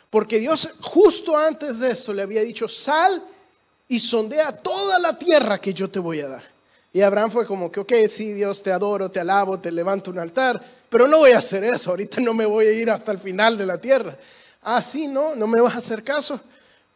Porque 0.10 0.40
Dios 0.40 0.70
justo 0.82 1.38
antes 1.38 1.80
de 1.80 1.92
esto 1.92 2.14
le 2.14 2.22
había 2.22 2.42
dicho, 2.42 2.68
sal 2.68 3.24
y 3.88 3.98
sondea 4.00 4.52
toda 4.52 5.00
la 5.00 5.18
tierra 5.18 5.60
que 5.60 5.74
yo 5.74 5.90
te 5.90 6.00
voy 6.00 6.20
a 6.20 6.28
dar. 6.28 6.44
Y 6.94 7.02
Abraham 7.02 7.32
fue 7.32 7.46
como 7.46 7.72
que, 7.72 7.80
ok, 7.80 7.94
sí, 8.08 8.34
Dios, 8.34 8.62
te 8.62 8.72
adoro, 8.72 9.10
te 9.10 9.22
alabo, 9.22 9.60
te 9.60 9.72
levanto 9.72 10.12
un 10.12 10.20
altar, 10.20 10.62
pero 10.90 11.08
no 11.08 11.20
voy 11.20 11.32
a 11.32 11.38
hacer 11.38 11.64
eso, 11.64 11.92
ahorita 11.92 12.20
no 12.20 12.34
me 12.34 12.46
voy 12.46 12.66
a 12.68 12.72
ir 12.74 12.92
hasta 12.92 13.14
el 13.14 13.20
final 13.20 13.58
de 13.58 13.66
la 13.66 13.80
tierra. 13.80 14.18
Ah, 14.62 14.84
sí, 14.84 15.08
no, 15.08 15.36
no 15.36 15.48
me 15.48 15.62
vas 15.62 15.76
a 15.76 15.78
hacer 15.78 16.04
caso. 16.04 16.40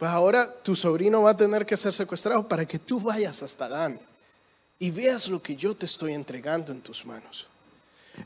Pues 0.06 0.14
ahora 0.14 0.54
tu 0.62 0.76
sobrino 0.76 1.24
va 1.24 1.32
a 1.32 1.36
tener 1.36 1.66
que 1.66 1.76
ser 1.76 1.92
secuestrado 1.92 2.48
para 2.48 2.64
que 2.64 2.78
tú 2.78 3.00
vayas 3.00 3.42
hasta 3.42 3.68
Dan 3.68 4.00
y 4.78 4.92
veas 4.92 5.28
lo 5.30 5.42
que 5.42 5.56
yo 5.56 5.76
te 5.76 5.88
estoy 5.88 6.14
entregando 6.14 6.72
en 6.72 6.82
tus 6.82 7.04
manos. 7.04 7.48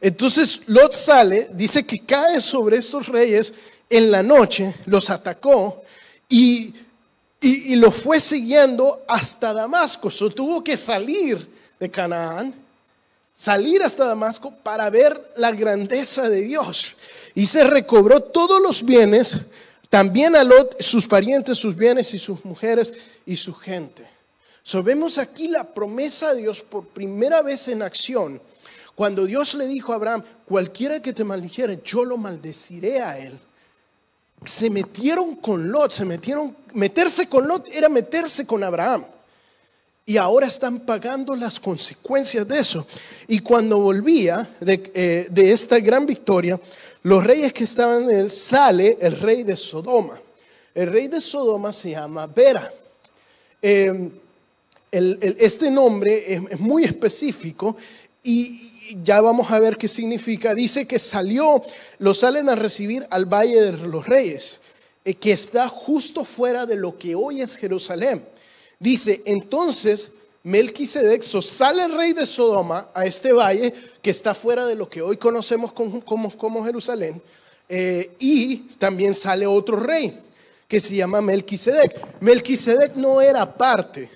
Entonces 0.02 0.60
Lot 0.66 0.92
sale, 0.92 1.48
dice 1.54 1.86
que 1.86 2.06
cae 2.06 2.42
sobre 2.42 2.76
estos 2.76 3.08
reyes 3.08 3.54
en 3.90 4.12
la 4.12 4.22
noche, 4.22 4.76
los 4.88 5.10
atacó 5.10 5.84
y, 6.28 6.76
y, 7.40 7.78
los 7.78 7.96
fue 7.96 8.20
siguiendo 8.20 9.06
hasta 9.08 9.54
Damasco. 9.54 10.12
So, 10.12 10.30
tuvo 10.30 10.62
que 10.62 10.76
salir 10.76 11.48
de 11.80 11.90
Canaán 11.90 12.54
salir 13.34 13.82
hasta 13.84 14.04
Damasco 14.04 14.52
para 14.52 14.90
ver 14.90 15.32
la 15.38 15.54
grandeza 15.54 16.28
de 16.28 16.42
Dios. 16.42 16.98
Y 17.36 17.46
se 17.46 17.64
recobró 17.64 18.20
todos 18.20 18.62
los 18.62 18.84
bienes, 18.84 19.38
también 19.90 20.36
a 20.36 20.44
Lot, 20.44 20.82
sus 20.82 21.08
parientes, 21.08 21.58
sus 21.58 21.76
bienes 21.76 22.14
y 22.14 22.20
sus 22.20 22.46
mujeres 22.46 22.94
y 23.26 23.36
su 23.36 23.54
gente. 23.54 24.08
So, 24.64 24.84
aquí 25.20 25.48
la 25.48 25.64
promesa 25.64 26.34
de 26.34 26.42
Dios 26.42 26.62
por 26.62 26.86
primera 26.86 27.42
vez 27.42 27.68
en 27.70 27.82
acción. 27.82 28.42
Cuando 28.94 29.26
Dios 29.26 29.56
le 29.56 29.66
dijo 29.66 29.94
a 29.94 29.96
Abraham, 29.96 30.24
cualquiera 30.46 31.02
que 31.02 31.14
te 31.14 31.24
maldijere, 31.24 31.82
yo 31.84 32.06
lo 32.06 32.18
maldeciré 32.18 33.02
a 33.02 33.18
él. 33.18 33.40
Se 34.46 34.70
metieron 34.70 35.38
con 35.38 35.72
Lot, 35.72 35.92
se 35.92 36.06
metieron, 36.06 36.56
meterse 36.74 37.28
con 37.28 37.48
Lot 37.48 37.68
era 37.70 37.90
meterse 37.90 38.46
con 38.46 38.64
Abraham 38.64 39.06
y 40.10 40.18
ahora 40.18 40.48
están 40.48 40.80
pagando 40.80 41.36
las 41.36 41.60
consecuencias 41.60 42.48
de 42.48 42.58
eso. 42.58 42.88
Y 43.28 43.42
cuando 43.42 43.78
volvía 43.78 44.56
eh, 44.66 45.28
de, 45.30 45.52
esta 45.52 45.78
gran 45.78 46.08
victoria, 46.08 46.60
los 47.04 47.24
reyes 47.24 47.54
que 47.54 47.64
estaban 47.64 48.04
en 48.04 48.20
él, 48.20 48.30
sale 48.30 48.98
el 49.00 49.20
rey 49.20 49.44
de 49.44 49.56
Sodoma. 49.56 50.20
El 50.74 50.92
rey 50.92 51.08
de 51.08 51.22
Sodoma 51.22 51.72
se 51.72 51.92
llama 51.92 52.28
Vera. 52.28 52.72
Em, 53.62 54.12
este 54.92 55.70
nombre 55.70 56.34
es, 56.34 56.60
muy 56.60 56.84
específico 56.84 57.78
y, 58.24 58.96
ya 59.04 59.22
vamos 59.22 59.52
a 59.52 59.60
ver 59.60 59.78
qué 59.78 59.88
significa. 59.88 60.54
Dice 60.54 60.86
que 60.86 61.00
salió, 61.00 61.62
lo 62.00 62.14
salen 62.14 62.50
a 62.50 62.56
recibir 62.56 63.06
al 63.10 63.26
Valle 63.26 63.62
de 63.62 63.72
los 63.74 64.06
Reyes, 64.06 64.60
eh, 65.06 65.14
que 65.14 65.32
está 65.32 65.70
justo 65.70 66.26
fuera 66.26 66.66
de 66.66 66.76
lo 66.76 66.98
que 66.98 67.16
hoy 67.16 67.42
es 67.42 67.56
Jerusalén. 67.56 68.26
Dice, 68.80 69.22
entonces 69.26 70.12
Melquisedec, 70.44 71.22
sale 71.22 71.84
el 71.84 71.96
rey 71.96 72.14
de 72.14 72.26
Sodoma 72.26 72.90
a 72.94 73.06
este 73.06 73.34
valle 73.34 73.74
que 74.02 74.10
está 74.10 74.34
fuera 74.34 74.66
de 74.66 74.76
lo 74.76 74.90
que 74.90 75.02
hoy 75.02 75.18
conocemos 75.18 75.72
como, 75.74 76.64
Jerusalén, 76.64 77.22
eh, 77.68 78.16
y 78.20 78.58
también 78.78 79.14
sale 79.14 79.46
otro 79.46 79.78
rey 79.78 80.18
que 80.68 80.80
se 80.80 80.96
llama 80.96 81.22
Melquisedec. 81.22 82.22
Melquisedec 82.22 82.96
no 82.96 83.22
era 83.22 83.54
parte 83.54 84.10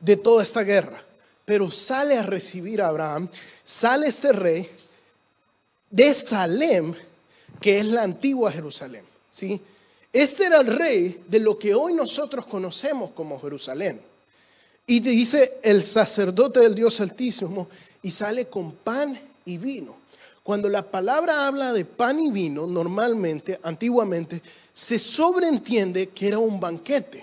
de 0.00 0.16
toda 0.16 0.42
esta 0.42 0.62
guerra, 0.62 1.02
pero 1.44 1.70
sale 1.70 2.16
a 2.16 2.22
recibir 2.22 2.82
a 2.82 2.88
Abraham, 2.88 3.28
sale 3.62 4.08
este 4.08 4.32
rey 4.32 4.70
de 5.90 6.12
Salem, 6.12 6.94
que 7.60 7.78
es 7.78 7.86
la 7.86 8.02
antigua 8.02 8.50
Jerusalén, 8.50 9.04
¿sí? 9.30 9.60
Este 10.12 10.46
era 10.46 10.60
el 10.60 10.66
rey 10.66 11.22
de 11.28 11.38
lo 11.38 11.58
que 11.58 11.74
hoy 11.74 11.92
nosotros 11.92 12.46
conocemos 12.46 13.10
como 13.12 13.40
Jerusalén. 13.40 14.00
Y 14.90 15.00
dice 15.00 15.58
el 15.62 15.84
sacerdote 15.84 16.60
del 16.60 16.74
Dios 16.74 16.98
Altísimo 17.00 17.68
y 18.02 18.10
sale 18.10 18.46
con 18.46 18.72
pan 18.72 19.20
y 19.44 19.58
vino. 19.58 19.96
Cuando 20.42 20.66
la 20.70 20.82
palabra 20.82 21.46
habla 21.46 21.74
de 21.74 21.84
pan 21.84 22.18
y 22.18 22.30
vino, 22.30 22.66
normalmente, 22.66 23.60
antiguamente, 23.62 24.40
se 24.72 24.98
sobreentiende 24.98 26.08
que 26.08 26.28
era 26.28 26.38
un 26.38 26.58
banquete. 26.58 27.22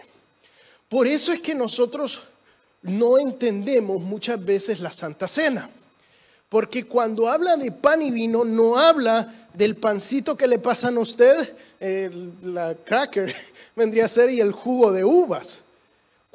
Por 0.88 1.07
eso 1.07 1.34
es 1.34 1.39
que 1.39 1.55
nosotros 1.55 2.22
no 2.84 3.17
entendemos 3.17 4.00
muchas 4.00 4.45
veces 4.45 4.79
la 4.79 4.91
Santa 4.91 5.27
Cena. 5.27 5.67
Porque 6.48 6.86
cuando 6.86 7.27
habla 7.27 7.57
de 7.57 7.72
pan 7.72 8.03
y 8.03 8.12
vino, 8.12 8.45
no 8.45 8.77
habla 8.77 9.48
del 9.55 9.75
pancito 9.75 10.38
que 10.38 10.45
le 10.45 10.60
pasan 10.60 10.98
a 10.98 11.00
usted, 11.00 11.55
la 12.43 12.75
cracker 12.75 13.34
vendría 13.75 14.05
a 14.05 14.07
ser 14.07 14.29
y 14.29 14.39
el 14.39 14.51
jugo 14.51 14.91
de 14.91 15.03
uvas. 15.03 15.64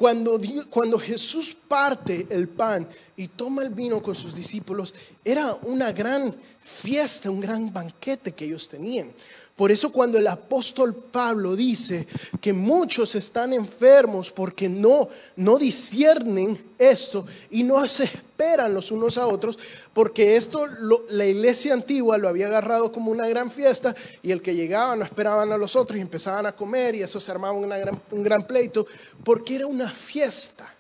Cuando, 0.00 0.40
cuando 0.70 0.98
Jesús 0.98 1.54
parte 1.68 2.26
el 2.30 2.48
pan 2.48 2.88
y 3.18 3.28
toma 3.28 3.60
el 3.60 3.68
vino 3.68 4.02
con 4.02 4.14
sus 4.14 4.34
discípulos, 4.34 4.94
era 5.22 5.52
una 5.64 5.92
gran 5.92 6.34
fiesta, 6.58 7.30
un 7.30 7.38
gran 7.38 7.70
banquete 7.70 8.32
que 8.32 8.46
ellos 8.46 8.66
tenían. 8.66 9.12
Por 9.60 9.70
eso 9.70 9.92
cuando 9.92 10.16
el 10.16 10.26
apóstol 10.26 10.94
Pablo 10.94 11.54
dice 11.54 12.06
que 12.40 12.50
muchos 12.50 13.14
están 13.14 13.52
enfermos 13.52 14.30
porque 14.30 14.70
no, 14.70 15.10
no 15.36 15.58
disciernen 15.58 16.58
esto 16.78 17.26
y 17.50 17.62
no 17.62 17.86
se 17.86 18.04
esperan 18.04 18.72
los 18.72 18.90
unos 18.90 19.18
a 19.18 19.26
otros, 19.26 19.58
porque 19.92 20.36
esto 20.36 20.64
la 21.10 21.26
iglesia 21.26 21.74
antigua 21.74 22.16
lo 22.16 22.30
había 22.30 22.46
agarrado 22.46 22.90
como 22.90 23.10
una 23.10 23.28
gran 23.28 23.50
fiesta 23.50 23.94
y 24.22 24.30
el 24.30 24.40
que 24.40 24.54
llegaba 24.54 24.96
no 24.96 25.04
esperaban 25.04 25.52
a 25.52 25.58
los 25.58 25.76
otros 25.76 25.98
y 25.98 26.00
empezaban 26.00 26.46
a 26.46 26.56
comer 26.56 26.94
y 26.94 27.02
eso 27.02 27.20
se 27.20 27.30
armaba 27.30 27.52
un 27.52 28.22
gran 28.24 28.46
pleito, 28.46 28.86
porque 29.22 29.56
era 29.56 29.66
una 29.66 29.90
fiesta. 29.90 30.74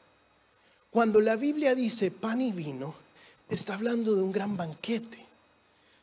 Cuando 0.90 1.20
la 1.20 1.36
Biblia 1.36 1.74
dice 1.74 2.10
pan 2.10 2.40
y 2.40 2.50
vino, 2.50 2.94
está 3.46 3.74
hablando 3.74 4.16
de 4.16 4.22
un 4.22 4.32
gran 4.32 4.56
banquete. 4.56 5.18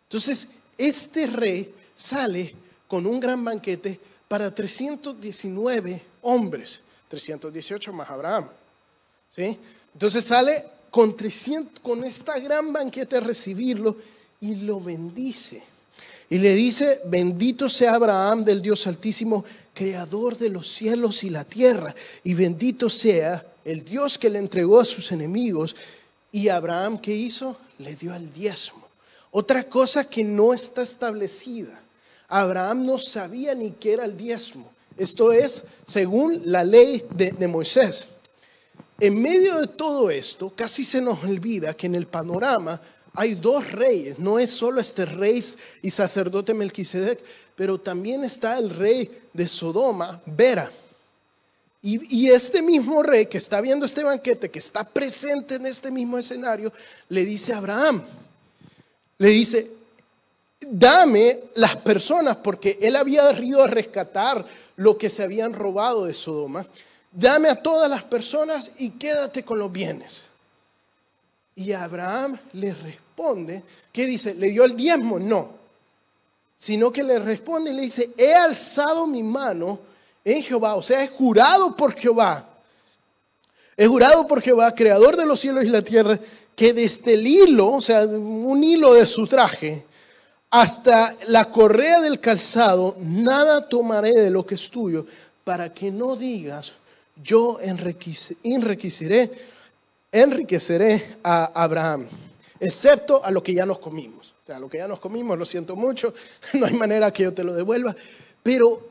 Entonces, 0.03 0.48
este 0.77 1.25
rey 1.25 1.74
sale 1.96 2.66
con 2.88 3.06
un 3.06 3.20
gran 3.20 3.44
banquete 3.44 4.00
para 4.27 4.53
319 4.53 6.01
hombres, 6.22 6.82
318 7.10 7.94
más 7.94 8.10
Abraham. 8.10 8.50
¿sí? 9.29 9.58
Entonces 9.94 10.25
sale 10.25 10.65
con, 10.91 11.15
300, 11.15 11.79
con 11.82 12.03
esta 12.03 12.39
gran 12.39 12.74
banquete 12.74 13.17
a 13.17 13.22
recibirlo 13.22 13.98
y 14.41 14.56
lo 14.56 14.79
bendice. 14.79 15.63
Y 16.29 16.39
le 16.39 16.53
dice, 16.53 17.01
bendito 17.06 17.70
sea 17.70 17.96
Abraham 17.96 18.44
del 18.44 18.62
Dios 18.62 18.86
Altísimo, 18.86 19.46
creador 19.74 20.38
de 20.38 20.50
los 20.50 20.67
cielos 20.67 21.24
y 21.24 21.29
la 21.29 21.46
tierra. 21.46 21.96
Y 22.24 22.34
bendito 22.34 22.89
sea 22.89 23.46
el 23.63 23.86
Dios 23.86 24.17
que 24.17 24.29
le 24.29 24.39
entregó 24.39 24.82
a 24.82 24.86
sus 24.86 25.12
enemigos. 25.13 25.75
Y 26.32 26.50
Abraham, 26.50 27.00
¿qué 27.00 27.15
hizo? 27.15 27.58
Le 27.79 27.96
dio 27.96 28.13
al 28.13 28.34
diezmo. 28.34 28.86
Otra 29.32 29.63
cosa 29.63 30.10
que 30.10 30.24
no 30.24 30.53
está 30.53 30.82
establecida. 30.82 31.79
Abraham 32.27 32.86
no 32.86 33.00
sabía 33.00 33.55
ni 33.55 33.72
qué 33.72 33.93
era 33.93 34.05
el 34.05 34.17
diezmo. 34.17 34.72
Esto 34.98 35.31
es 35.31 35.63
según 35.86 36.41
la 36.46 36.63
ley 36.63 37.05
de, 37.12 37.48
Moisés. 37.48 38.07
En 39.00 39.22
medio 39.22 39.60
de 39.60 39.67
todo 39.67 40.10
esto, 40.10 40.51
casi 40.55 40.84
se 40.84 41.01
nos 41.01 41.24
olvida 41.24 41.75
que 41.75 41.86
en 41.86 41.96
el 41.96 42.07
panorama 42.07 42.81
hay 43.13 43.36
dos 43.36 43.72
reyes. 43.72 44.17
No 44.17 44.39
es 44.39 44.50
solo 44.50 44.81
este 44.81 45.05
rey 45.05 45.43
y 45.81 45.89
sacerdote 45.89 46.53
Melquisedec, 46.53 47.19
pero 47.55 47.79
también 47.79 48.24
está 48.24 48.57
el 48.57 48.72
rey 48.72 49.10
de 49.34 49.48
Sodoma, 49.48 50.22
Vera. 50.25 50.72
Y, 51.81 52.29
este 52.29 52.62
mismo 52.62 53.01
rey 53.01 53.27
que 53.27 53.38
está 53.38 53.62
viendo 53.62 53.86
este 53.86 54.03
banquete, 54.03 54.50
que 54.50 54.60
está 54.60 54.84
presente 54.84 55.55
en 55.55 55.67
este 55.67 55.89
mismo 55.89 56.17
escenario, 56.17 56.74
le 57.07 57.24
dice 57.24 57.53
a 57.53 57.60
Abraham, 57.60 58.03
le 59.19 59.29
dice, 59.29 59.72
dame 60.60 61.40
las 61.56 61.78
personas, 61.78 62.38
porque 62.38 62.78
él 62.82 62.96
había 62.96 63.32
ido 63.40 63.64
a 63.64 63.68
rescatar 63.68 64.46
lo 64.76 64.98
que 64.98 65.10
se 65.10 65.24
habían 65.24 65.54
robado 65.54 66.06
de 66.06 66.14
Sodoma, 66.14 66.66
dame 67.12 67.50
a 67.50 67.62
todas 67.62 67.90
las 67.90 68.04
personas 68.04 68.72
y 68.78 68.92
quédate 68.92 69.44
con 69.44 69.60
los 69.60 69.72
bienes. 69.72 70.28
Y 71.56 71.72
Abraham 71.72 72.38
le 72.54 72.74
responde, 72.74 73.64
¿qué 73.92 74.06
dice? 74.06 74.36
¿Le 74.36 74.52
dio 74.52 74.64
el 74.64 74.76
diezmo? 74.76 75.20
No, 75.20 75.50
sino 76.56 76.92
que 76.92 77.04
le 77.04 77.20
responde 77.20 77.72
y 77.72 77.74
le 77.74 77.82
dice, 77.84 78.12
he 78.18 78.34
alzado 78.34 79.08
mi 79.08 79.24
mano 79.24 79.80
en 80.24 80.44
Jehová, 80.44 80.76
o 80.76 80.82
sea, 80.82 81.04
he 81.04 81.08
jurado 81.08 81.76
por 81.76 81.96
Jehová, 81.96 82.48
he 83.76 83.88
jurado 83.88 84.28
por 84.28 84.42
Jehová, 84.42 84.74
creador 84.76 85.16
de 85.16 85.26
los 85.26 85.40
cielos 85.40 85.64
y 85.64 85.70
la 85.70 85.82
tierra, 85.82 86.20
que 86.56 86.74
desde 86.74 87.14
el 87.14 87.26
hilo, 87.26 87.74
o 87.74 87.82
sea, 87.82 88.06
un 88.06 88.64
hilo 88.64 88.94
de 88.94 89.06
su 89.06 89.26
traje, 89.28 89.86
hasta 90.50 91.13
la 91.27 91.51
correa 91.51 92.01
del 92.01 92.20
calzado, 92.20 92.96
nada 93.00 93.68
tomaré 93.68 94.13
de 94.13 94.32
lo 94.32 94.46
que 94.46 94.56
es 94.56 94.70
tuyo, 94.70 95.06
para 95.44 95.74
que 95.74 95.92
no 95.92 96.16
digas, 96.16 96.74
yo 97.22 97.60
enriqueceré, 97.62 99.32
enriqueceré 100.12 101.18
a 101.24 101.46
Abraham, 101.63 102.08
excepto 102.60 103.24
a 103.24 103.32
lo 103.32 103.42
que 103.44 103.54
ya 103.54 103.66
nos 103.66 103.80
comimos. 103.80 104.34
O 104.44 104.48
sea, 104.48 104.60
lo 104.60 104.70
que 104.70 104.77
ya 104.77 104.88
nos 104.88 105.00
comimos, 105.00 105.38
lo 105.38 105.46
siento 105.46 105.75
mucho, 105.75 106.13
no 106.54 106.66
hay 106.66 106.74
manera 106.74 107.12
que 107.12 107.24
yo 107.24 107.34
te 107.34 107.44
lo 107.44 107.54
devuelva, 107.54 107.96
pero 108.42 108.88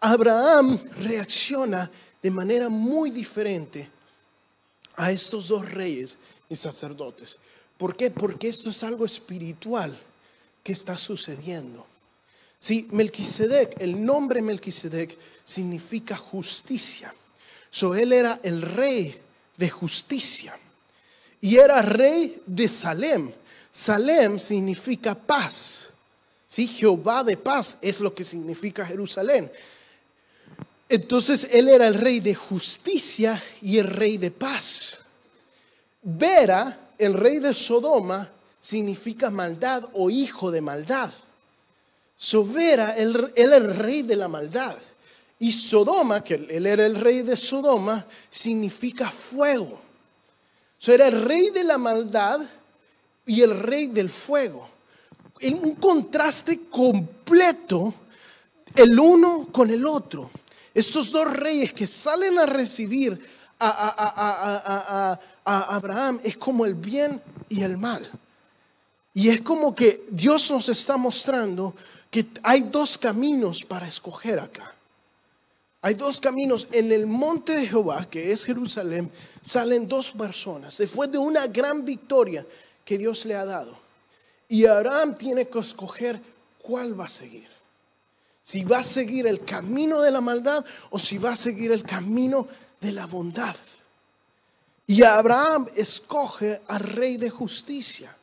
Abraham 0.00 0.78
reacciona 1.00 1.90
de 2.22 2.30
manera 2.30 2.68
muy 2.68 3.10
diferente 3.10 3.88
a 4.96 5.10
estos 5.10 5.48
dos 5.48 5.70
reyes 5.70 6.18
y 6.48 6.56
sacerdotes. 6.56 7.38
¿Por 7.78 7.96
qué? 7.96 8.10
Porque 8.10 8.48
esto 8.48 8.70
es 8.70 8.82
algo 8.84 9.04
espiritual 9.04 9.98
que 10.64 10.72
está 10.72 10.98
sucediendo. 10.98 11.86
Si 12.58 12.88
Melquisedec, 12.90 13.80
el 13.80 14.04
nombre 14.04 14.40
Melquisedec 14.40 15.16
significa 15.44 16.16
justicia. 16.16 17.14
So 17.70 17.94
él 17.94 18.12
era 18.12 18.40
el 18.42 18.62
rey 18.62 19.20
de 19.56 19.68
justicia 19.68 20.58
y 21.40 21.56
era 21.56 21.82
rey 21.82 22.42
de 22.46 22.68
Salem. 22.68 23.30
Salem 23.70 24.38
significa 24.38 25.14
paz. 25.14 25.90
¿Sí? 26.48 26.66
Jehová 26.66 27.22
de 27.22 27.36
paz 27.36 27.76
es 27.82 28.00
lo 28.00 28.14
que 28.14 28.24
significa 28.24 28.86
Jerusalén. 28.86 29.52
Entonces 30.88 31.48
él 31.52 31.68
era 31.68 31.86
el 31.86 31.94
rey 31.94 32.20
de 32.20 32.34
justicia 32.34 33.42
y 33.60 33.76
el 33.76 33.88
rey 33.88 34.16
de 34.16 34.30
paz. 34.30 34.98
Vera, 36.00 36.90
el 36.96 37.12
rey 37.12 37.40
de 37.40 37.52
Sodoma, 37.52 38.30
significa 38.64 39.28
maldad 39.28 39.84
o 39.92 40.08
hijo 40.08 40.50
de 40.50 40.62
maldad. 40.62 41.10
So 42.16 42.46
Vera, 42.46 42.96
él, 42.96 43.30
era 43.36 43.58
el 43.58 43.76
rey 43.76 44.00
de 44.00 44.16
la 44.16 44.26
maldad. 44.26 44.76
Y 45.38 45.52
Sodoma, 45.52 46.24
que 46.24 46.36
él 46.48 46.66
era 46.66 46.86
el 46.86 46.98
rey 46.98 47.20
de 47.20 47.36
Sodoma, 47.36 48.06
significa 48.30 49.10
fuego. 49.10 49.78
So 50.78 50.94
era 50.94 51.08
el 51.08 51.26
rey 51.26 51.50
de 51.50 51.62
la 51.62 51.76
maldad 51.76 52.40
y 53.26 53.42
el 53.42 53.60
rey 53.60 53.88
del 53.88 54.08
fuego. 54.08 54.66
En 55.40 55.62
un 55.62 55.74
contraste 55.74 56.60
completo 56.70 57.92
el 58.74 58.98
uno 58.98 59.48
con 59.52 59.68
el 59.68 59.86
otro. 59.86 60.30
Estos 60.72 61.10
dos 61.10 61.30
reyes 61.30 61.74
que 61.74 61.86
salen 61.86 62.38
a 62.38 62.46
recibir 62.46 63.20
a, 63.60 65.20
Abraham 65.44 66.20
es 66.24 66.38
como 66.38 66.64
el 66.64 66.72
bien 66.72 67.20
y 67.50 67.62
el 67.62 67.76
mal. 67.76 68.10
Y 69.14 69.28
es 69.28 69.40
como 69.42 69.74
que 69.74 70.04
Dios 70.10 70.50
nos 70.50 70.68
está 70.68 70.96
mostrando 70.96 71.74
que 72.10 72.26
hay 72.42 72.62
dos 72.62 72.98
caminos 72.98 73.64
para 73.64 73.86
escoger 73.86 74.40
acá. 74.40 74.74
Hay 75.80 75.94
dos 75.94 76.20
caminos. 76.20 76.66
En 76.72 76.90
el 76.90 77.06
monte 77.06 77.54
de 77.54 77.68
Jehová, 77.68 78.08
que 78.10 78.32
es 78.32 78.44
Jerusalén, 78.44 79.10
salen 79.42 79.86
dos 79.86 80.10
personas. 80.10 80.78
Después 80.78 81.12
de 81.12 81.18
una 81.18 81.46
gran 81.46 81.84
victoria 81.84 82.44
que 82.84 82.98
Dios 82.98 83.24
le 83.24 83.36
ha 83.36 83.44
dado. 83.44 83.76
Y 84.48 84.66
Abraham 84.66 85.16
tiene 85.16 85.46
que 85.46 85.58
escoger 85.60 86.20
cuál 86.60 86.98
va 86.98 87.04
a 87.04 87.08
seguir. 87.08 87.48
Si 88.42 88.64
va 88.64 88.78
a 88.78 88.82
seguir 88.82 89.26
el 89.26 89.44
camino 89.44 90.00
de 90.00 90.10
la 90.10 90.20
maldad 90.20 90.64
o 90.90 90.98
si 90.98 91.18
va 91.18 91.32
a 91.32 91.36
seguir 91.36 91.70
el 91.70 91.84
camino 91.84 92.48
de 92.80 92.92
la 92.92 93.06
bondad. 93.06 93.56
Y 94.86 95.02
Abraham 95.02 95.68
escoge 95.76 96.62
al 96.66 96.80
rey 96.80 97.16
de 97.16 97.30
justicia. 97.30 98.14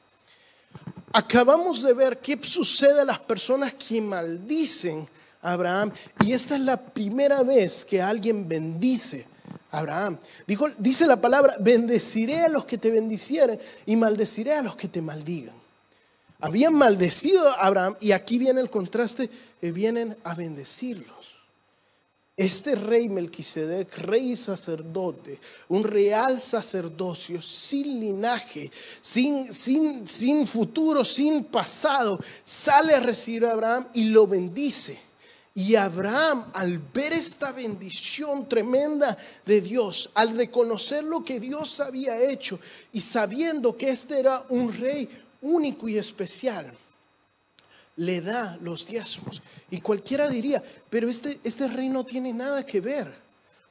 Acabamos 1.14 1.82
de 1.82 1.94
ver 1.94 2.20
qué 2.20 2.40
sucede 2.42 3.02
a 3.02 3.06
las 3.06 3.20
personas 3.20 3.74
que 3.74 4.00
maldicen 4.00 5.08
a 5.42 5.54
Abraham. 5.54 5.92
Y 6.20 6.34
esta 6.34 6.56
es 6.56 6.62
la 6.62 6.78
primera 6.78 7.44
vez 7.44 7.84
que 7.84 8.02
alguien 8.02 8.48
bendice 8.48 9.26
a 9.72 9.80
Abraham. 9.80 10.18
Dice 10.78 11.08
la 11.08 11.20
palabra, 11.20 11.56
bendeciré 11.60 12.42
a 12.42 12.50
los 12.50 12.66
que 12.66 12.78
te 12.78 12.92
bendicieren 12.92 13.60
y 13.86 13.96
maldeciré 13.96 14.54
a 14.54 14.62
los 14.62 14.76
que 14.76 14.88
te 14.88 15.02
maldigan. 15.02 15.56
Habían 16.40 16.74
maldecido 16.74 17.50
a 17.50 17.66
Abraham 17.66 17.96
y 18.00 18.14
aquí 18.14 18.38
viene 18.38 18.62
el 18.62 18.70
contraste, 18.70 19.30
vienen 19.62 20.18
a 20.24 20.34
bendecirlo. 20.34 21.21
Este 22.38 22.76
rey 22.76 23.10
Melquisedec, 23.10 23.98
rey 23.98 24.36
sacerdote, 24.36 25.40
un 25.68 25.84
real 25.84 26.40
sacerdocio 26.40 27.42
sin 27.42 28.00
linaje, 28.00 28.72
sin, 29.02 29.54
sin, 29.54 30.08
sin 30.08 30.48
futuro, 30.48 31.04
sin 31.04 31.44
pasado, 31.44 32.20
sale 32.44 32.96
a 32.96 33.00
recibir 33.02 33.46
a 33.46 33.52
Abraham 33.52 33.88
y 33.94 34.06
lo 34.06 34.26
bendice. 34.26 34.98
Y 35.54 35.76
Abraham, 35.76 36.46
al 36.54 36.80
ver 36.80 37.12
esta 37.12 37.52
bendición 37.52 38.48
tremenda 38.48 39.18
de 39.46 39.60
Dios, 39.60 40.10
al 40.14 40.36
reconocer 40.38 41.04
lo 41.04 41.26
que 41.26 41.42
Dios 41.42 41.82
había 41.82 42.18
hecho 42.18 42.60
y 42.94 43.02
sabiendo 43.02 43.76
que 43.76 43.90
este 43.90 44.18
era 44.18 44.46
un 44.48 44.74
rey 44.74 45.10
único 45.42 45.90
y 45.90 45.98
especial, 45.98 46.74
le 47.98 48.22
da 48.22 48.58
los 48.62 48.88
diezmos. 48.88 49.42
Y 49.70 49.82
cualquiera 49.82 50.28
diría, 50.28 50.64
pero 50.90 51.10
este, 51.10 51.40
este 51.44 51.68
rey 51.68 51.90
no 51.90 52.06
tiene 52.06 52.34
nada 52.34 52.66
que 52.66 52.82
ver. 52.82 53.12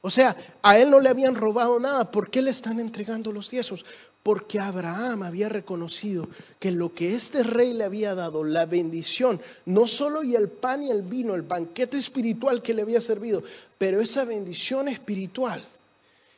O 0.01 0.09
sea, 0.09 0.35
a 0.61 0.79
él 0.79 0.89
no 0.89 0.99
le 0.99 1.09
habían 1.09 1.35
robado 1.35 1.79
nada. 1.79 2.09
¿Por 2.09 2.29
qué 2.29 2.41
le 2.41 2.51
están 2.51 2.79
entregando 2.79 3.31
los 3.31 3.49
diezmos? 3.49 3.85
Porque 4.23 4.59
Abraham 4.59 5.23
había 5.23 5.47
reconocido 5.49 6.27
que 6.59 6.71
lo 6.71 6.93
que 6.93 7.15
este 7.15 7.43
rey 7.43 7.73
le 7.73 7.83
había 7.83 8.15
dado, 8.15 8.43
la 8.43 8.65
bendición, 8.65 9.39
no 9.65 9.87
solo 9.87 10.23
y 10.23 10.35
el 10.35 10.49
pan 10.49 10.83
y 10.83 10.91
el 10.91 11.03
vino, 11.03 11.35
el 11.35 11.43
banquete 11.43 11.97
espiritual 11.97 12.61
que 12.61 12.73
le 12.73 12.83
había 12.83 13.01
servido, 13.01 13.43
pero 13.77 14.01
esa 14.01 14.25
bendición 14.25 14.87
espiritual 14.87 15.67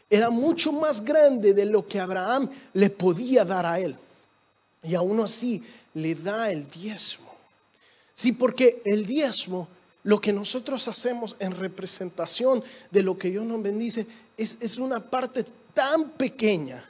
era 0.10 0.30
mucho 0.30 0.72
más 0.72 1.04
grande 1.04 1.54
de 1.54 1.65
lo 1.65 1.88
que 1.88 2.00
Abraham 2.00 2.50
le 2.74 2.89
podía 2.89 3.43
dar 3.43 3.65
a 3.65 3.80
él. 3.80 3.98
Y 4.84 4.96
aún 4.96 5.19
así 5.22 5.63
le 5.93 6.15
da 6.15 6.52
el 6.52 6.69
diezmo. 6.69 7.22
Sí, 8.13 8.32
porque 8.32 8.82
el 8.86 9.06
diezmo, 9.06 9.67
lo 10.04 10.21
que 10.21 10.32
nosotros 10.32 10.88
hacemos 10.88 11.36
en 11.39 11.52
representación 11.52 12.63
de 12.91 13.04
lo 13.04 13.17
que 13.17 13.32
Dios 13.32 13.45
nos 13.45 13.62
bendice, 13.62 14.06
es, 14.38 14.78
una 14.78 14.99
parte 14.99 15.45
tan 15.73 16.12
pequeña, 16.12 16.86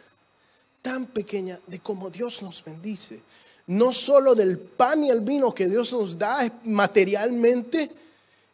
tan 0.82 1.06
pequeña 1.06 1.60
de 1.68 1.80
cómo 1.80 2.10
Dios 2.10 2.42
nos 2.42 2.64
bendice. 2.64 3.22
No 3.68 3.94
solo 3.94 4.36
del 4.36 4.60
pan 4.60 5.06
y 5.06 5.10
el 5.10 5.22
vino 5.22 5.54
que 5.54 5.68
Dios 5.68 5.94
nos 5.94 6.18
da 6.18 6.52
materialmente, 6.66 7.90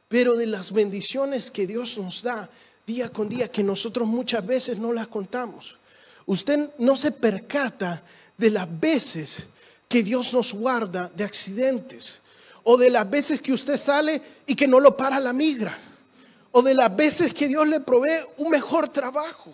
pero 0.08 0.36
de 0.36 0.46
las 0.46 0.72
bendiciones 0.72 1.50
que 1.50 1.66
Dios 1.66 1.98
nos 1.98 2.22
da 2.22 2.50
día 2.86 3.10
con 3.10 3.30
día, 3.30 3.52
que 3.52 3.64
nosotros 3.64 4.08
muchas 4.08 4.46
veces 4.46 4.78
no 4.78 4.94
las 4.94 5.08
contamos. 5.08 5.78
Usted 6.28 6.70
no 6.78 6.96
se 6.96 7.12
percata 7.12 8.04
de 8.38 8.52
las 8.52 8.68
veces 8.80 9.48
que 9.88 10.04
Dios 10.04 10.34
nos 10.34 10.54
guarda 10.54 11.10
de 11.16 11.24
accidentes 11.24 12.22
o 12.72 12.78
de 12.78 12.92
las 12.92 13.10
veces 13.10 13.42
que 13.42 13.52
usted 13.52 13.78
sale 13.78 14.22
y 14.46 14.54
que 14.54 14.68
no 14.68 14.80
lo 14.80 14.96
para 14.96 15.20
la 15.20 15.34
migra, 15.34 15.76
o 16.52 16.62
de 16.62 16.76
las 16.76 16.96
veces 16.96 17.34
que 17.34 17.48
Dios 17.48 17.68
le 17.68 17.80
provee 17.80 18.20
un 18.38 18.52
mejor 18.52 18.90
trabajo. 18.90 19.52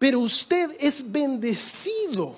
Pero 0.00 0.18
usted 0.18 0.68
es 0.80 1.12
bendecido 1.12 2.36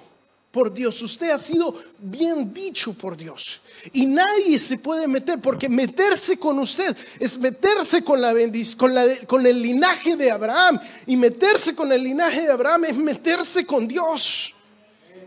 por 0.50 0.70
Dios, 0.70 1.00
usted 1.00 1.30
ha 1.30 1.38
sido 1.38 1.82
bien 1.98 2.52
dicho 2.52 2.92
por 2.92 3.16
Dios. 3.16 3.62
Y 3.94 4.04
nadie 4.04 4.58
se 4.58 4.76
puede 4.76 5.08
meter, 5.08 5.40
porque 5.40 5.66
meterse 5.66 6.36
con 6.38 6.58
usted 6.58 6.94
es 7.18 7.38
meterse 7.38 8.04
con, 8.04 8.20
la 8.20 8.34
con, 8.76 8.94
la, 8.94 9.06
con 9.26 9.46
el 9.46 9.62
linaje 9.62 10.14
de 10.14 10.30
Abraham. 10.30 10.78
Y 11.06 11.16
meterse 11.16 11.74
con 11.74 11.90
el 11.90 12.04
linaje 12.04 12.42
de 12.42 12.52
Abraham 12.52 12.84
es 12.84 12.96
meterse 12.96 13.64
con 13.64 13.88
Dios. 13.88 14.54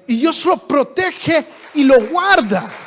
Y 0.05 0.17
Dios 0.17 0.45
lo 0.45 0.57
protege 0.57 1.43
y 1.73 1.85
lo 1.85 2.05
guarda. 2.05 2.82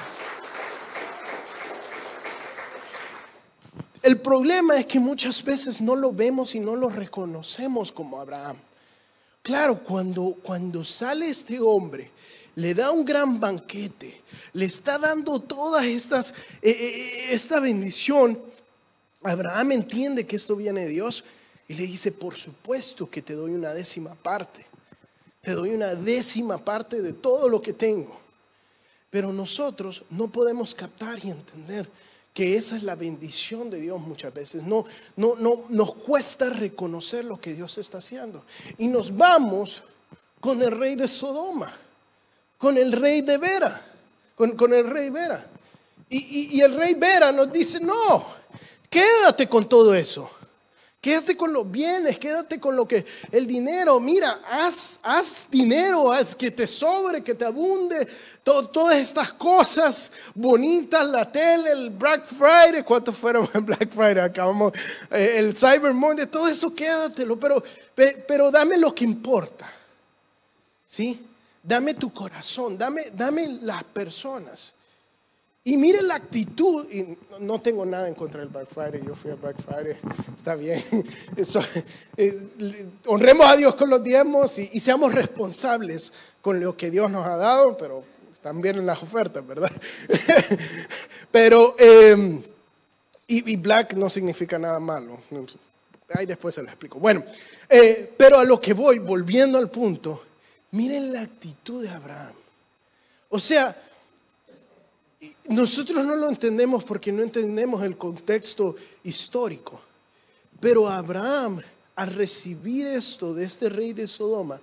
El 4.07 4.21
problema 4.21 4.77
es 4.77 4.87
que 4.87 5.01
muchas 5.01 5.43
veces 5.43 5.81
no 5.81 5.97
lo 5.97 6.13
vemos 6.13 6.55
y 6.55 6.61
no 6.61 6.77
lo 6.77 6.89
reconocemos 6.89 7.91
como 7.91 8.21
Abraham. 8.21 8.57
Claro, 9.43 9.83
cuando, 9.83 10.37
cuando 10.45 10.85
sale 10.85 11.29
este 11.29 11.59
hombre, 11.59 12.13
le 12.55 12.73
da 12.73 12.93
un 12.93 13.05
gran 13.05 13.41
banquete, 13.41 14.23
le 14.53 14.65
está 14.65 14.97
dando 14.97 15.41
todas 15.41 15.85
estas, 15.87 16.31
eh, 16.63 16.71
eh, 16.71 17.35
esta 17.35 17.59
bendición. 17.59 18.41
Abraham 19.25 19.73
entiende 19.73 20.25
que 20.25 20.37
esto 20.37 20.55
viene 20.55 20.83
de 20.83 20.91
Dios 20.91 21.25
y 21.67 21.75
le 21.75 21.89
dice, 21.89 22.13
por 22.13 22.37
supuesto 22.37 23.11
que 23.11 23.23
te 23.23 23.33
doy 23.35 23.55
una 23.55 23.75
décima 23.75 24.15
parte, 24.15 24.65
te 25.43 25.51
doy 25.51 25.71
una 25.71 25.97
décima 25.97 26.59
parte 26.59 27.03
de 27.03 27.13
todo 27.13 27.49
lo 27.49 27.61
que 27.61 27.73
tengo. 27.73 28.21
Pero 29.11 29.33
nosotros 29.33 30.05
no 30.11 30.31
podemos 30.31 30.77
captar 30.77 31.19
y 31.25 31.31
entender 31.31 31.91
que 32.37 32.59
esa 32.59 32.77
es 32.77 32.83
la 32.83 32.97
bendición 32.97 33.71
de 33.71 33.81
Dios 33.81 33.99
muchas 33.99 34.35
veces. 34.35 34.63
No, 34.63 34.85
no, 35.17 35.37
no, 35.37 35.65
nos 35.71 35.95
cuesta 35.95 36.51
reconocer 36.51 37.25
lo 37.25 37.41
que 37.41 37.55
Dios 37.55 37.79
está 37.79 37.97
haciendo. 37.97 38.45
Y 38.77 38.89
nos 38.89 39.17
vamos 39.17 39.83
con 40.39 40.61
el 40.61 40.71
rey 40.71 40.97
de 40.97 41.09
Sodoma, 41.09 41.75
con 42.59 42.77
el 42.77 42.93
rey 42.93 43.23
de 43.23 43.39
Vera, 43.39 43.81
con, 44.35 44.51
con 44.51 44.75
el 44.75 44.87
rey 44.87 45.09
Vera. 45.09 45.47
Y, 46.11 46.59
y 46.59 46.61
el 46.61 46.75
rey 46.75 46.93
Vera 46.93 47.33
nos 47.33 47.51
dice, 47.51 47.81
no, 47.81 48.27
quédate 48.91 49.49
con 49.49 49.67
todo 49.67 49.95
eso. 49.95 50.31
Quédate 51.07 51.37
con 51.37 51.53
los 51.53 51.71
bienes, 51.71 52.19
quédate 52.19 52.59
con 52.59 52.75
lo 52.75 52.85
que 52.89 53.07
el 53.31 53.47
dinero, 53.47 54.01
mira, 54.01 54.41
haz, 54.45 54.99
haz 55.05 55.47
dinero, 55.49 56.11
haz 56.11 56.35
que 56.35 56.51
te 56.51 56.67
sobre, 56.67 57.23
que 57.23 57.33
te 57.33 57.45
abunde, 57.45 58.09
todas 58.43 58.97
estas 58.97 59.33
cosas 59.35 60.11
bonitas, 60.35 61.07
la 61.07 61.31
tele, 61.31 61.71
el 61.71 61.91
Black 61.91 62.27
Friday, 62.27 62.83
¿cuántos 62.83 63.17
fueron 63.17 63.49
en 63.55 63.65
Black 63.65 63.89
Friday? 63.93 64.19
Acabamos, 64.19 64.73
eh, 65.13 65.35
el 65.37 65.55
Cyber 65.55 65.95
Monday, 65.95 66.27
todo 66.27 66.49
eso 66.49 66.75
quédatelo, 66.75 67.39
pero, 67.39 67.63
pero 68.27 68.51
dame 68.51 68.77
lo 68.77 68.93
que 68.93 69.05
importa, 69.05 69.71
¿sí? 70.89 71.25
Dame 71.63 71.95
tu 71.95 72.13
corazón, 72.13 72.77
dame, 72.77 73.13
dame 73.13 73.47
las 73.61 73.85
personas. 73.85 74.73
Y 75.67 75.77
mire 75.77 76.01
la 76.01 76.15
actitud, 76.15 76.89
y 76.93 77.19
no 77.41 77.61
tengo 77.61 77.85
nada 77.85 78.07
en 78.07 78.15
contra 78.15 78.39
del 78.39 78.51
Black 78.51 78.69
Friday, 78.69 79.03
yo 79.05 79.17
fui 79.17 79.33
a 79.33 79.35
Black 79.35 79.57
Friday, 79.61 79.97
está 80.33 80.55
bien. 80.55 80.81
Eso, 81.37 81.61
eh, 82.17 82.87
honremos 83.07 83.49
a 83.49 83.57
Dios 83.57 83.75
con 83.75 83.91
los 83.91 84.01
diezmos 84.01 84.61
y, 84.61 84.79
seamos 84.79 85.13
responsables 85.13 86.13
con 86.41 86.61
lo 86.61 86.77
que 86.77 86.89
Dios 86.89 87.11
nos 87.11 87.27
ha 87.27 87.35
dado, 87.35 87.77
pero 87.77 88.05
también 88.41 88.77
en 88.77 88.87
las 88.87 89.03
ofertas, 89.03 89.45
¿verdad? 89.45 89.73
pero, 91.33 91.75
em, 91.81 92.41
y, 93.27 93.57
black 93.57 93.95
no 93.95 94.09
significa 94.09 94.61
nada 94.61 94.79
malo. 94.79 95.19
Ahí 96.11 96.27
después 96.27 96.55
se 96.55 96.63
lo 96.63 96.69
explico. 96.69 97.01
Bueno, 97.01 97.25
eh, 97.69 98.15
pero 98.17 98.39
a 98.39 98.45
lo 98.45 98.61
que 98.61 98.73
voy, 98.73 99.01
volviendo 99.01 99.59
al 99.59 99.69
punto, 99.69 100.23
miren 100.71 101.13
la 101.13 101.23
actitud 101.23 101.83
de 101.83 101.89
Abraham. 101.89 102.35
O 103.31 103.41
sea, 103.41 103.77
nosotros 105.49 106.05
no 106.05 106.17
lo 106.17 106.29
entendemos 106.29 106.85
porque 106.85 107.13
no 107.13 107.23
entendemos 107.23 107.83
el 107.83 107.97
contexto 107.97 108.77
histórico. 109.05 109.81
Pero 110.61 110.89
Abraham, 110.89 111.61
al 111.95 112.15
recibir 112.15 112.87
esto 112.87 113.35
de 113.35 113.45
este 113.45 113.69
rey 113.69 113.93
de 113.93 114.07
Sodoma, 114.07 114.61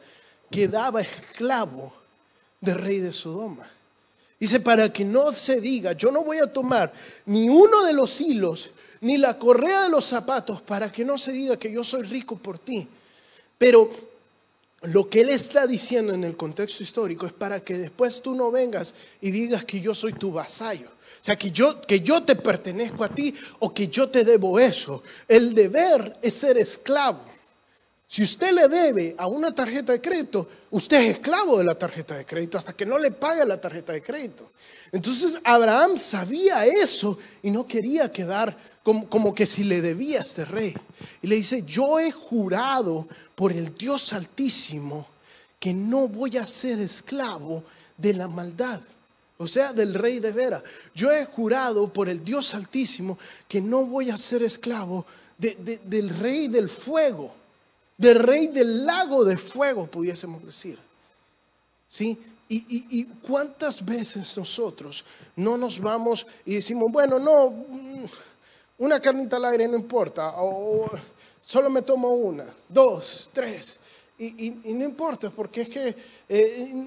quedaba 0.49 1.01
esclavo 1.01 1.93
del 2.61 2.75
rey 2.75 2.99
de 2.99 3.13
Sodoma. 3.13 3.69
Dice, 4.39 4.59
para 4.59 4.91
que 4.91 5.05
no 5.05 5.31
se 5.31 5.61
diga, 5.61 5.93
yo 5.93 6.11
no 6.11 6.23
voy 6.23 6.37
a 6.37 6.51
tomar 6.51 6.91
ni 7.25 7.47
uno 7.47 7.83
de 7.83 7.93
los 7.93 8.19
hilos, 8.19 8.71
ni 8.99 9.17
la 9.17 9.39
correa 9.39 9.83
de 9.83 9.89
los 9.89 10.05
zapatos, 10.05 10.61
para 10.61 10.91
que 10.91 11.05
no 11.05 11.17
se 11.17 11.31
diga 11.31 11.57
que 11.57 11.71
yo 11.71 11.83
soy 11.83 12.03
rico 12.03 12.35
por 12.35 12.59
ti. 12.59 12.87
Pero 13.57 13.89
lo 14.83 15.09
que 15.09 15.21
él 15.21 15.29
está 15.29 15.65
diciendo 15.65 16.13
en 16.13 16.23
el 16.23 16.35
contexto 16.35 16.83
histórico 16.83 17.25
es 17.25 17.33
para 17.33 17.61
que 17.61 17.77
después 17.77 18.21
tú 18.21 18.35
no 18.35 18.51
vengas 18.51 18.93
y 19.21 19.31
digas 19.31 19.63
que 19.63 19.79
yo 19.79 19.93
soy 19.93 20.13
tu 20.13 20.31
vasallo. 20.31 20.87
O 20.87 21.25
sea, 21.25 21.37
que 21.37 21.51
yo, 21.51 21.81
que 21.81 22.01
yo 22.01 22.23
te 22.23 22.35
pertenezco 22.35 23.03
a 23.03 23.09
ti 23.09 23.33
o 23.59 23.73
que 23.73 23.87
yo 23.87 24.09
te 24.09 24.25
debo 24.25 24.59
eso. 24.59 25.01
El 25.27 25.53
deber 25.53 26.17
es 26.21 26.33
ser 26.33 26.57
esclavo. 26.57 27.23
Si 28.07 28.23
usted 28.23 28.51
le 28.51 28.67
debe 28.67 29.15
a 29.17 29.25
una 29.25 29.55
tarjeta 29.55 29.93
de 29.93 30.01
crédito, 30.01 30.47
usted 30.69 31.01
es 31.01 31.09
esclavo 31.13 31.57
de 31.57 31.63
la 31.63 31.75
tarjeta 31.75 32.15
de 32.15 32.25
crédito 32.25 32.57
hasta 32.57 32.73
que 32.73 32.85
no 32.85 32.99
le 32.99 33.09
pague 33.09 33.45
la 33.45 33.59
tarjeta 33.59 33.93
de 33.93 34.01
crédito. 34.01 34.51
Entonces 34.91 35.39
Abraham 35.43 35.97
sabía 35.97 36.65
eso 36.65 37.17
y 37.41 37.49
no 37.49 37.65
quería 37.65 38.11
quedar 38.11 38.55
como, 38.83 39.33
que 39.33 39.45
si 39.45 39.63
le 39.63 39.81
debía 39.81 40.19
a 40.19 40.21
este 40.21 40.43
rey. 40.43 40.75
Y 41.21 41.27
le 41.27 41.37
dice, 41.37 41.63
yo 41.65 41.99
he 41.99 42.11
jurado 42.11 43.07
por 43.33 43.53
el 43.53 43.75
Dios 43.75 44.11
altísimo 44.11 45.07
que 45.59 45.73
no 45.73 46.09
voy 46.09 46.37
a 46.37 46.45
ser 46.45 46.79
esclavo 46.79 47.63
de 47.97 48.13
la 48.13 48.27
maldad. 48.27 48.81
O 49.37 49.47
sea, 49.47 49.71
del 49.71 49.93
rey 49.93 50.19
de 50.19 50.31
Vera. 50.31 50.61
Yo 50.93 51.11
he 51.11 51.25
jurado 51.25 51.91
por 51.91 52.09
el 52.09 52.23
Dios 52.23 52.53
altísimo 52.53 53.17
que 53.47 53.61
no 53.61 53.85
voy 53.85 54.09
a 54.09 54.17
ser 54.17 54.43
esclavo 54.43 55.05
del 55.37 56.09
rey 56.09 56.47
del 56.47 56.69
fuego, 56.69 57.33
del 57.97 58.19
rey 58.19 58.47
del 58.47 58.85
lago 58.85 59.23
de 59.23 59.37
fuego, 59.37 59.87
pudiésemos 59.87 60.45
decir. 60.45 60.77
¿Sí? 61.87 62.17
Y, 62.49 62.99
y, 62.99 63.05
cuántas 63.05 63.83
veces 63.83 64.37
nosotros 64.37 65.03
no 65.35 65.57
nos 65.57 65.79
vamos 65.79 66.27
y 66.45 66.55
decimos, 66.55 66.91
bueno, 66.91 67.17
no, 67.17 67.65
una 68.77 68.99
carnita 68.99 69.37
al 69.37 69.45
aire 69.45 69.67
no 69.67 69.75
importa, 69.75 70.33
o 70.37 70.89
solo 71.43 71.69
me 71.69 71.81
tomo 71.81 72.09
una, 72.09 72.45
dos, 72.67 73.29
tres, 73.33 73.79
y, 74.17 74.51
no 74.65 74.85
importa, 74.85 75.29
porque 75.29 75.61
es 75.61 75.69
que 75.69 75.95
eh, 76.29 76.85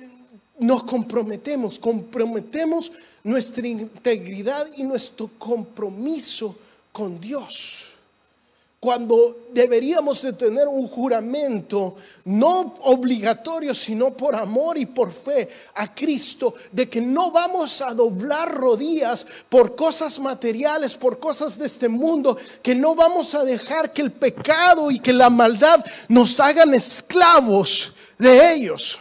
nos 0.58 0.84
comprometemos, 0.84 1.78
comprometemos 1.78 2.92
nuestra 3.24 3.66
integridad 3.66 4.66
y 4.76 4.84
nuestro 4.84 5.30
compromiso 5.38 6.56
con 6.92 7.20
Dios 7.20 7.95
cuando 8.86 9.48
deberíamos 9.50 10.22
de 10.22 10.32
tener 10.34 10.68
un 10.68 10.86
juramento 10.86 11.96
no 12.26 12.76
obligatorio, 12.82 13.74
sino 13.74 14.16
por 14.16 14.36
amor 14.36 14.78
y 14.78 14.86
por 14.86 15.10
fe 15.10 15.48
a 15.74 15.92
Cristo, 15.92 16.54
de 16.70 16.88
que 16.88 17.00
no 17.00 17.32
vamos 17.32 17.82
a 17.82 17.92
doblar 17.92 18.54
rodillas 18.54 19.26
por 19.48 19.74
cosas 19.74 20.20
materiales, 20.20 20.94
por 20.94 21.18
cosas 21.18 21.58
de 21.58 21.66
este 21.66 21.88
mundo, 21.88 22.38
que 22.62 22.76
no 22.76 22.94
vamos 22.94 23.34
a 23.34 23.44
dejar 23.44 23.92
que 23.92 24.02
el 24.02 24.12
pecado 24.12 24.88
y 24.92 25.00
que 25.00 25.12
la 25.12 25.30
maldad 25.30 25.84
nos 26.08 26.38
hagan 26.38 26.72
esclavos 26.72 27.92
de 28.16 28.54
ellos. 28.54 29.00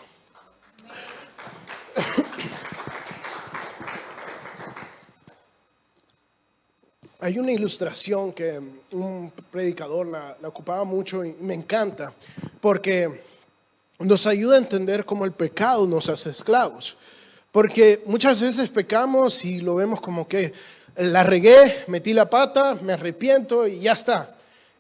Hay 7.26 7.40
una 7.40 7.52
ilustración 7.52 8.34
que 8.34 8.62
un 8.92 9.34
predicador 9.50 10.06
la, 10.06 10.38
ocupaba 10.44 10.84
mucho 10.84 11.26
y 11.26 11.36
me 11.42 11.56
encanta, 11.56 12.14
porque 12.62 13.20
nos 13.98 14.28
ayuda 14.28 14.58
a 14.58 14.60
entender 14.60 15.06
cómo 15.06 15.26
el 15.26 15.32
pecado 15.32 15.88
nos 15.88 16.08
hace 16.08 16.30
esclavos. 16.30 16.96
Porque 17.52 18.04
muchas 18.06 18.40
veces 18.40 18.70
pecamos 18.70 19.44
y 19.44 19.60
lo 19.60 19.74
vemos 19.74 20.02
como 20.02 20.28
que 20.28 20.54
la 20.98 21.24
regué, 21.24 21.86
metí 21.88 22.14
la 22.14 22.30
pata, 22.30 22.78
me 22.80 22.94
arrepiento 22.94 23.66
y 23.66 23.80
ya 23.80 23.94
está. 23.94 24.36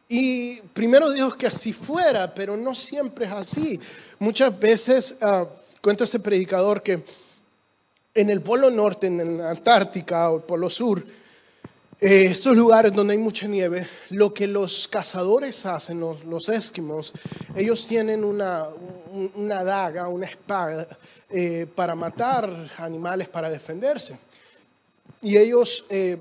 Y 0.08 0.62
primero 0.62 1.10
Dios 1.10 1.36
que 1.36 1.48
así 1.48 1.74
fuera, 1.74 2.32
pero 2.32 2.56
no 2.56 2.76
siempre 2.76 3.26
es 3.26 3.32
así. 3.32 3.80
Muchas 4.20 4.60
veces, 4.60 5.16
uh, 5.20 5.48
cuenta 5.82 6.04
este 6.04 6.20
predicador 6.20 6.84
que 6.84 7.04
en 8.14 8.30
el 8.30 8.42
Polo 8.42 8.70
Norte, 8.70 9.08
en 9.08 9.40
la 9.40 9.50
Antártica 9.50 10.30
o 10.30 10.38
el 10.38 10.44
Polo 10.44 10.70
Sur, 10.70 11.04
eh, 12.02 12.26
estos 12.32 12.56
lugares 12.56 12.92
donde 12.94 13.14
hay 13.14 13.20
mucha 13.20 13.48
nieve, 13.48 13.88
lo 14.10 14.34
que 14.34 14.48
los 14.48 14.88
cazadores 14.88 15.66
hacen, 15.66 16.00
los, 16.00 16.24
los 16.26 16.50
esquimos, 16.50 17.14
ellos 17.56 17.88
tienen 17.88 18.24
una, 18.24 18.68
una 19.36 19.64
daga, 19.64 20.08
una 20.08 20.26
espada 20.26 20.88
eh, 21.30 21.66
para 21.74 21.96
matar 21.96 22.72
animales, 22.78 23.28
para 23.30 23.50
defenderse. 23.50 24.18
y 25.22 25.38
ellos 25.38 25.86
eh, 25.90 26.18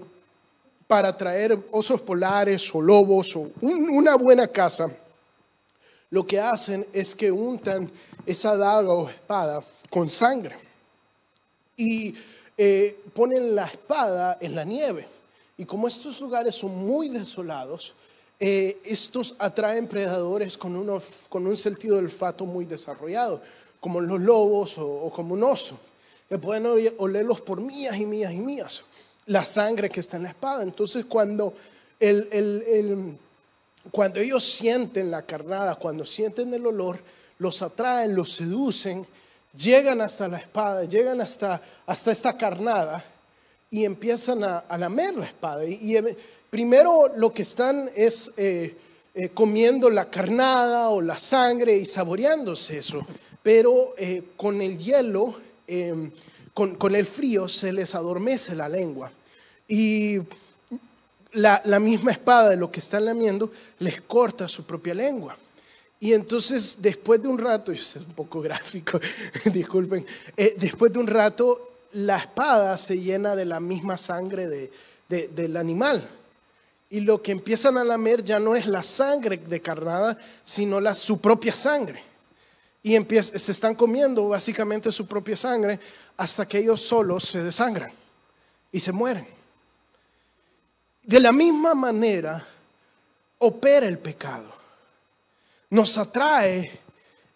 para 0.87 1.17
traer 1.17 1.59
osos 1.71 2.01
polares 2.01 2.75
o 2.75 2.81
lobos 2.81 3.35
o 3.37 3.51
una 3.61 4.17
buena 4.17 4.47
caza, 4.49 4.89
lo 6.11 6.27
que 6.27 6.39
hacen 6.39 6.87
es 6.93 7.15
que 7.15 7.31
untan 7.33 7.91
esa 8.25 8.57
daga 8.57 8.93
o 8.93 9.09
espada 9.09 9.65
con 9.91 10.09
sangre 10.09 10.57
y 11.77 12.15
eh, 12.57 12.97
ponen 13.13 13.55
la 13.55 13.67
espada 13.67 14.39
en 14.41 14.55
la 14.55 14.65
nieve. 14.65 15.07
Y 15.57 15.65
como 15.65 15.87
estos 15.87 16.21
lugares 16.21 16.55
son 16.55 16.77
muy 16.77 17.09
desolados, 17.09 17.95
eh, 18.41 18.79
estos 18.85 19.37
atraen 19.39 19.87
predadores 19.87 20.59
con, 20.59 21.01
con 21.29 21.47
un 21.47 21.57
sentido 21.57 21.97
del 21.97 22.07
olfato 22.07 22.45
muy 22.45 22.65
desarrollado, 22.65 23.41
como 23.79 24.01
los 24.01 24.21
lobos 24.21 24.77
o, 24.79 25.11
como 25.15 25.35
un 25.35 25.45
oso, 25.45 25.79
que 26.29 26.39
pueden 26.39 26.67
olerlos 26.99 27.41
por 27.41 27.61
mías 27.61 27.97
y 27.97 28.07
mías 28.07 28.33
y 28.33 28.39
mías, 28.39 28.83
la 29.27 29.45
sangre 29.45 29.89
que 29.89 30.01
está 30.01 30.17
en 30.17 30.25
la 30.25 30.31
espada. 30.31 30.65
Entonces 30.65 31.05
cuando, 31.05 31.55
cuando 33.93 34.21
ellos 34.21 34.43
sienten 34.43 35.11
la 35.11 35.23
carnada, 35.23 35.77
cuando 35.77 36.05
sienten 36.05 36.53
el 36.53 36.67
olor, 36.67 36.99
los 37.39 37.63
atraen, 37.63 38.17
los 38.17 38.33
seducen, 38.33 39.07
llegan 39.57 40.01
hasta 40.01 40.27
la 40.27 40.39
espada, 40.39 40.85
llegan 40.85 41.21
hasta, 41.21 41.63
hasta 41.87 42.11
esta 42.11 42.37
carnada 42.37 43.14
y 43.75 43.85
empiezan 43.85 44.45
a, 44.45 44.79
lamer 44.79 45.17
la 45.17 45.25
espada. 45.27 45.65
y, 45.65 45.97
Primero 46.49 47.11
lo 47.17 47.35
que 47.35 47.43
están 47.43 47.91
es 47.97 48.31
eh, 48.37 48.77
eh, 49.13 49.31
comiendo 49.31 49.91
la 49.91 50.09
carnada 50.09 50.91
o 50.91 51.01
la 51.01 51.19
sangre 51.19 51.77
y 51.77 51.85
saboreándose 51.85 52.79
eso, 52.79 53.05
pero 53.43 53.93
eh, 53.99 54.23
con 54.37 54.63
el 54.63 54.79
hielo, 54.79 55.35
em, 55.67 56.13
con, 56.53 56.95
el 56.95 57.05
frío, 57.05 57.49
se 57.49 57.73
les 57.73 57.97
adormece 57.97 58.55
la 58.55 58.69
lengua. 58.69 59.11
Y 59.67 60.21
la, 61.33 61.81
misma 61.81 62.13
espada 62.13 62.51
de 62.51 62.57
lo 62.57 62.71
que 62.71 62.79
están 62.79 63.07
lamiendo 63.07 63.51
les 63.81 64.03
corta 64.03 64.47
su 64.47 64.65
propia 64.65 64.95
lengua. 64.95 65.37
Y 65.99 66.13
entonces, 66.13 66.79
después 66.81 67.21
de 67.21 67.27
un 67.27 67.39
rato, 67.39 67.73
es 67.73 67.97
un 67.97 68.15
poco 68.15 68.41
gráfico, 68.49 69.01
disculpen, 69.53 70.07
después 70.57 70.93
de 70.93 71.01
un 71.01 71.09
rato, 71.09 71.74
la 71.95 72.19
espada 72.19 72.77
se 72.79 72.99
llena 72.99 73.35
de 73.35 73.45
la 73.45 73.61
misma 73.61 73.97
sangre 73.97 74.71
del 75.09 75.57
animal 75.57 76.09
y 76.91 77.01
lo 77.01 77.23
que 77.23 77.33
empiezan 77.33 77.77
a 77.77 77.85
lamer 77.85 78.23
ya 78.23 78.39
no 78.39 78.55
es 78.55 78.67
la 78.67 78.83
sangre 78.83 79.37
de 79.37 79.61
carnada, 79.61 80.17
sino 80.45 80.81
la, 80.81 80.95
su 80.95 81.21
propia 81.21 81.53
sangre. 81.53 82.03
Y 82.83 82.97
se 82.97 83.53
están 83.53 83.75
comiendo 83.75 84.29
básicamente 84.29 84.93
su 84.93 85.07
propia 85.07 85.37
sangre 85.37 85.81
hasta 86.17 86.47
que 86.47 86.59
ellos 86.59 86.81
solos 86.81 87.25
se 87.25 87.43
desangran 87.43 87.91
y 88.71 88.79
se 88.79 88.93
mueren. 88.93 89.27
De 91.03 91.19
la 91.19 91.33
misma 91.33 91.75
manera 91.75 92.47
opera 93.39 93.87
el 93.87 93.99
pecado. 93.99 94.53
Nos 95.71 95.99
atrae 95.99 96.84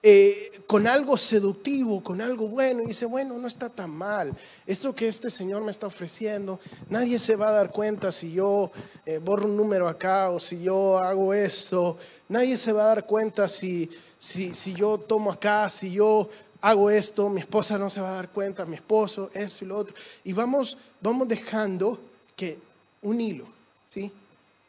eh, 0.00 0.62
con 0.68 0.86
algo 0.86 1.16
seductivo, 1.16 2.02
con 2.02 2.20
algo 2.20 2.46
bueno, 2.46 2.82
y 2.82 2.86
dice, 2.86 3.04
bueno, 3.04 3.36
no 3.36 3.48
está 3.48 3.68
tan 3.68 3.90
mal. 3.90 4.32
Esto 4.64 4.94
que 4.94 5.08
este 5.08 5.28
Señor 5.28 5.62
me 5.62 5.72
está 5.72 5.88
ofreciendo, 5.88 6.60
nadie 6.88 7.18
se 7.18 7.34
va 7.34 7.48
a 7.48 7.52
dar 7.52 7.72
cuenta 7.72 8.12
si 8.12 8.32
yo 8.32 8.70
eh, 9.04 9.18
borro 9.18 9.46
un 9.46 9.56
número 9.56 9.88
acá 9.88 10.30
o 10.30 10.38
si 10.38 10.62
yo 10.62 10.98
hago 10.98 11.34
esto. 11.34 11.98
Nadie 12.28 12.56
se 12.56 12.72
va 12.72 12.84
a 12.84 12.94
dar 12.94 13.06
cuenta 13.06 13.48
si, 13.48 13.90
si, 14.18 14.54
si 14.54 14.72
yo 14.74 14.98
tomo 14.98 15.32
acá, 15.32 15.68
si 15.68 15.90
yo 15.90 16.28
hago 16.60 16.90
esto, 16.90 17.28
mi 17.28 17.40
esposa 17.40 17.76
no 17.76 17.90
se 17.90 18.00
va 18.00 18.10
a 18.10 18.16
dar 18.16 18.28
cuenta, 18.28 18.64
mi 18.66 18.76
esposo, 18.76 19.30
esto 19.32 19.64
y 19.64 19.68
lo 19.68 19.78
otro. 19.78 19.96
Y 20.22 20.32
vamos, 20.32 20.78
vamos 21.00 21.26
dejando 21.26 21.98
que 22.36 22.58
un 23.02 23.20
hilo, 23.20 23.46
¿sí? 23.86 24.12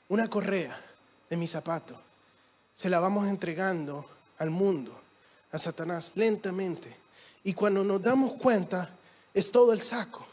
una 0.08 0.28
correa 0.28 0.80
de 1.30 1.38
mi 1.38 1.46
zapato, 1.46 1.96
se 2.74 2.90
la 2.90 3.00
vamos 3.00 3.28
entregando 3.28 4.06
al 4.40 4.50
mundo 4.50 4.99
a 5.52 5.58
Satanás 5.58 6.12
lentamente. 6.16 6.96
Y 7.44 7.54
cuando 7.54 7.84
nos 7.84 8.02
damos 8.02 8.34
cuenta, 8.34 8.90
es 9.34 9.52
todo 9.52 9.74
el 9.74 9.82
saco. 9.82 10.26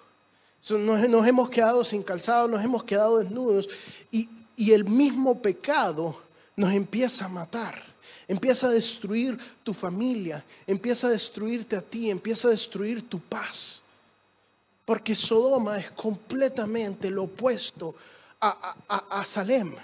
Nos, 0.71 1.27
hemos 1.29 1.49
quedado 1.49 1.85
sin 1.85 2.03
calzado, 2.03 2.49
nos 2.49 2.65
hemos 2.65 2.83
quedado 2.83 3.19
desnudos 3.19 3.69
y, 4.11 4.29
y 4.57 4.73
el 4.73 4.85
mismo 4.85 5.41
pecado 5.41 6.21
nos 6.57 6.73
empieza 6.73 7.27
a 7.27 7.29
matar, 7.29 7.81
empieza 8.27 8.67
a 8.67 8.71
destruir 8.71 9.39
tu 9.63 9.73
familia, 9.73 10.45
empieza 10.67 11.07
a 11.07 11.11
destruirte 11.11 11.77
a 11.77 11.83
ti, 11.83 12.11
empieza 12.11 12.49
a 12.49 12.51
destruir 12.51 13.09
tu 13.09 13.21
paz. 13.21 13.81
Porque 14.85 15.15
Sodoma 15.15 15.79
es 15.79 15.91
completamente 15.93 17.11
lo 17.11 17.25
opuesto 17.25 17.95
a, 18.41 18.77
a, 18.89 19.21
a 19.21 19.25
Salem. 19.25 19.75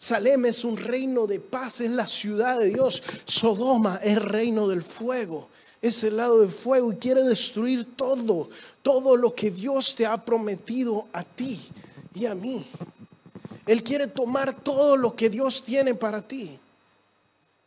Salem 0.00 0.46
es 0.46 0.64
un 0.64 0.76
reino 0.76 1.26
de 1.26 1.40
paz, 1.40 1.80
es 1.80 1.90
la 1.90 2.06
ciudad 2.06 2.60
de 2.60 2.66
Dios. 2.66 3.02
Sodoma 3.24 3.98
es 4.00 4.22
reino 4.22 4.68
del 4.68 4.82
fuego, 4.82 5.48
es 5.82 6.04
el 6.04 6.16
lado 6.16 6.38
del 6.38 6.52
fuego 6.52 6.92
y 6.92 6.96
quiere 6.96 7.24
destruir 7.24 7.96
todo, 7.96 8.48
todo 8.82 9.16
lo 9.16 9.34
que 9.34 9.50
Dios 9.50 9.96
te 9.96 10.06
ha 10.06 10.24
prometido 10.24 11.08
a 11.12 11.24
ti 11.24 11.60
y 12.14 12.26
a 12.26 12.36
mí. 12.36 12.64
Él 13.66 13.82
quiere 13.82 14.06
tomar 14.06 14.54
todo 14.62 14.96
lo 14.96 15.16
que 15.16 15.28
Dios 15.28 15.64
tiene 15.64 15.96
para 15.96 16.22
ti. 16.22 16.56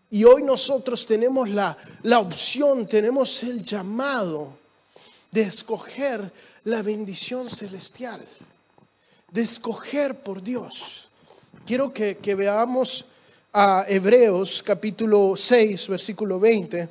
Y 0.10 0.24
hoy 0.24 0.42
nosotros 0.42 1.06
tenemos 1.06 1.50
la, 1.50 1.78
la 2.04 2.20
opción, 2.20 2.88
tenemos 2.88 3.44
el 3.44 3.62
llamado 3.62 4.58
de 5.32 5.42
escoger 5.44 6.32
la 6.64 6.82
bendición 6.82 7.50
celestial, 7.50 8.26
de 9.32 9.42
escoger 9.42 10.16
por 10.16 10.42
Dios. 10.42 11.10
Quiero 11.66 11.94
que, 11.94 12.36
veamos 12.36 13.06
a 13.54 13.86
Hebreos 13.88 14.64
capítulo 14.64 15.36
6, 15.36 15.88
versículo 15.88 16.40
20. 16.40 16.90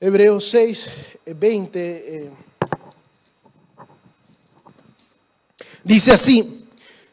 Hebreos 0.00 0.50
6, 0.50 0.88
20. 1.26 1.80
Eh, 1.80 2.30
dice 5.82 6.12
así, 6.12 6.66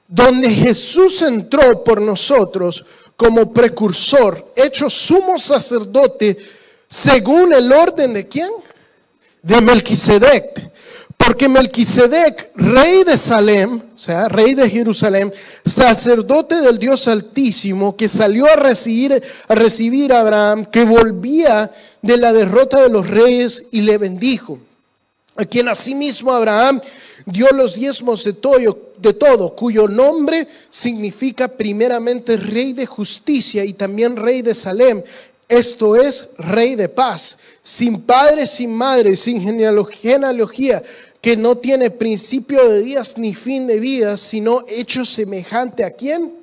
donde 0.08 0.50
Jesús 0.50 1.22
entró 1.22 1.84
por 1.84 2.02
nosotros 2.02 2.86
como 3.16 3.54
precursor, 3.54 4.54
hecho 4.56 4.90
sumo 4.90 5.38
sacerdote, 5.38 6.38
según 6.88 7.54
el 7.54 7.72
orden 7.72 8.14
de 8.14 8.28
quién? 8.28 8.50
De 9.42 9.62
Melquisedec 9.62 10.69
porque 11.20 11.50
Melquisedec, 11.50 12.52
rey 12.56 13.04
de 13.04 13.18
Salem, 13.18 13.82
o 13.94 14.00
sea, 14.00 14.30
rey 14.30 14.56
de 14.56 14.70
Jerusalén, 14.70 15.34
sacerdote 15.66 16.56
del 16.56 16.80
Dios 16.80 17.08
Altísimo, 17.10 17.96
que 17.98 18.08
salió 18.08 18.46
a 18.46 18.56
recibir, 18.56 19.22
a 19.48 19.54
recibir 19.54 20.14
a 20.14 20.22
Abraham, 20.22 20.66
que 20.66 20.86
volvía 20.86 21.72
de 22.02 22.18
la 22.18 22.32
derrota 22.32 22.82
de 22.82 22.90
los 22.90 23.08
reyes 23.08 23.66
y 23.70 23.82
le 23.82 23.98
bendijo. 23.98 24.60
A 25.36 25.44
quien 25.46 25.68
asimismo 25.68 26.32
Abraham 26.32 26.82
dio 27.26 27.48
los 27.50 27.76
diezmos 27.76 28.24
de 28.24 28.34
todo, 28.34 28.94
de 28.98 29.14
todo, 29.14 29.56
cuyo 29.56 29.88
nombre 29.88 30.48
significa 30.70 31.50
primeramente 31.50 32.38
rey 32.38 32.72
de 32.74 32.86
justicia 32.86 33.66
y 33.66 33.74
también 33.74 34.16
rey 34.16 34.42
de 34.42 34.56
Salem, 34.56 35.04
esto 35.50 35.96
es 35.96 36.30
rey 36.38 36.76
de 36.76 36.88
paz, 36.88 37.36
sin 37.64 38.02
padre, 38.02 38.46
sin 38.46 38.72
madre, 38.72 39.18
sin 39.18 39.42
genealogía, 39.42 40.84
que 41.22 41.36
no 41.36 41.58
tiene 41.58 41.92
principio 41.92 42.68
de 42.70 42.82
días 42.82 43.18
ni 43.18 43.34
fin 43.34 43.68
de 43.68 43.80
vida, 43.80 44.18
sino 44.18 44.64
hecho 44.68 45.04
semejante 45.04 45.84
a 45.84 45.92
quién? 45.92 46.34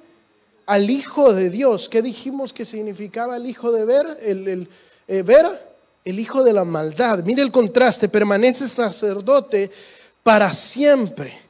Al 0.67 0.91
Hijo 0.91 1.33
de 1.33 1.49
Dios. 1.49 1.89
¿Qué 1.89 2.03
dijimos 2.03 2.53
que 2.53 2.65
significaba 2.65 3.37
el 3.37 3.47
Hijo 3.47 3.73
de 3.73 3.85
ver? 3.85 4.19
El, 4.23 4.49
el 4.49 4.69
eh, 5.09 5.23
ver, 5.23 5.47
el 6.05 6.21
Hijo 6.21 6.45
de 6.45 6.53
la 6.53 6.65
maldad. 6.65 7.25
Mire 7.25 7.43
el 7.43 7.51
contraste, 7.51 8.09
permanece 8.09 8.69
sacerdote 8.69 9.71
para 10.23 10.53
siempre 10.53 11.46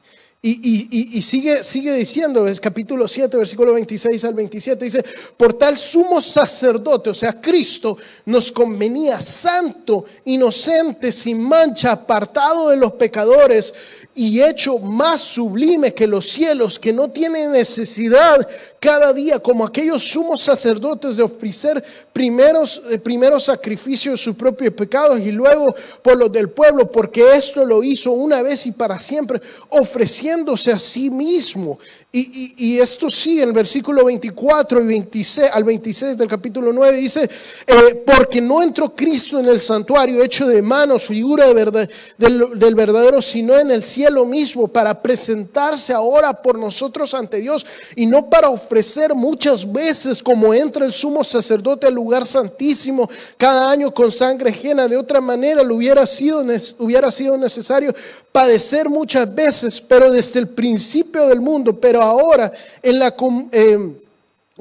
y, 0.49 1.21
sigue, 1.21 1.63
sigue 1.63 1.93
diciendo, 1.93 2.47
es 2.47 2.59
capítulo 2.59 3.07
7, 3.07 3.37
versículo 3.37 3.73
26 3.73 4.23
al 4.23 4.33
27, 4.33 4.85
dice, 4.85 5.03
por 5.35 5.53
tal 5.53 5.77
sumo 5.77 6.21
sacerdote, 6.21 7.09
o 7.09 7.13
sea, 7.13 7.41
Cristo 7.41 7.97
nos 8.25 8.51
convenía 8.51 9.19
santo, 9.19 10.05
inocente, 10.25 11.11
sin 11.11 11.41
mancha, 11.41 11.91
apartado 11.91 12.69
de 12.69 12.77
los 12.77 12.93
pecadores 12.93 13.73
y 14.19 14.41
hecho 14.41 14.79
más 14.79 15.21
sublime 15.21 15.93
que 15.93 16.07
los 16.07 16.27
cielos, 16.27 16.79
que 16.79 16.91
no 16.91 17.07
tiene 17.07 17.47
necesidad 17.49 18.47
cada 18.79 19.13
día, 19.13 19.37
como 19.37 19.63
aquellos 19.63 20.03
sumos 20.03 20.41
sacerdotes, 20.41 21.17
de 21.17 21.21
ofrecer 21.21 21.83
primeros, 22.13 22.81
eh, 22.89 22.97
primeros 22.97 23.43
sacrificios 23.43 24.13
de 24.19 24.23
sus 24.23 24.35
propios 24.35 24.73
pecados 24.73 25.19
y 25.19 25.31
luego 25.31 25.75
por 26.01 26.17
los 26.17 26.31
del 26.31 26.49
pueblo, 26.49 26.91
porque 26.91 27.35
esto 27.35 27.63
lo 27.63 27.83
hizo 27.83 28.11
una 28.11 28.41
vez 28.41 28.65
y 28.65 28.71
para 28.71 28.97
siempre, 28.97 29.39
ofreciéndose 29.69 30.71
a 30.71 30.79
sí 30.79 31.11
mismo. 31.11 31.77
Y, 32.09 32.79
esto 32.79 33.09
sí, 33.09 33.41
el 33.41 33.51
versículo 33.51 34.05
24 34.05 34.81
y 34.81 34.87
26, 34.87 35.49
al 35.51 35.65
26 35.65 36.17
del 36.17 36.27
capítulo 36.29 36.71
9 36.71 36.97
dice, 36.97 37.29
eh, 37.67 38.03
porque 38.05 38.39
no 38.39 38.63
entró 38.63 38.95
Cristo 38.95 39.39
en 39.39 39.47
el 39.47 39.59
santuario 39.59 40.23
hecho 40.23 40.47
de 40.47 40.61
manos, 40.61 41.03
figura 41.03 41.53
del, 41.53 42.75
verdadero, 42.75 43.21
sino 43.21 43.59
en 43.59 43.71
el 43.71 43.83
cielo 43.83 44.25
mismo, 44.25 44.69
para 44.69 44.99
presentarse 45.01 45.91
ahora 45.91 46.33
por 46.33 46.57
nosotros 46.57 47.13
ante 47.13 47.41
Dios 47.41 47.65
y 47.97 48.05
no 48.05 48.29
para 48.29 48.49
ofrecer 48.49 49.13
muchas 49.13 49.69
veces 49.69 50.23
como 50.23 50.53
entra 50.53 50.85
el 50.85 50.93
sumo 50.93 51.25
sacerdote 51.25 51.87
al 51.87 51.93
lugar 51.93 52.25
santísimo 52.25 53.09
cada 53.37 53.69
año 53.69 53.93
con 53.93 54.11
sangre 54.11 54.51
ajena. 54.51 54.87
De 54.87 54.95
otra 54.95 55.19
manera, 55.19 55.61
lo 55.61 55.75
hubiera 55.75 56.07
sido, 56.07 56.43
hubiera 56.79 57.11
sido 57.11 57.37
necesario 57.37 57.93
padecer 58.31 58.87
muchas 58.87 59.33
veces, 59.33 59.81
pero 59.81 60.11
desde 60.11 60.39
el 60.39 60.47
principio 60.47 61.27
del 61.27 61.41
mundo, 61.41 61.79
pero 61.79 61.96
ahora 62.03 62.51
en 62.81 62.99
la... 62.99 63.15
Eh, 63.51 64.01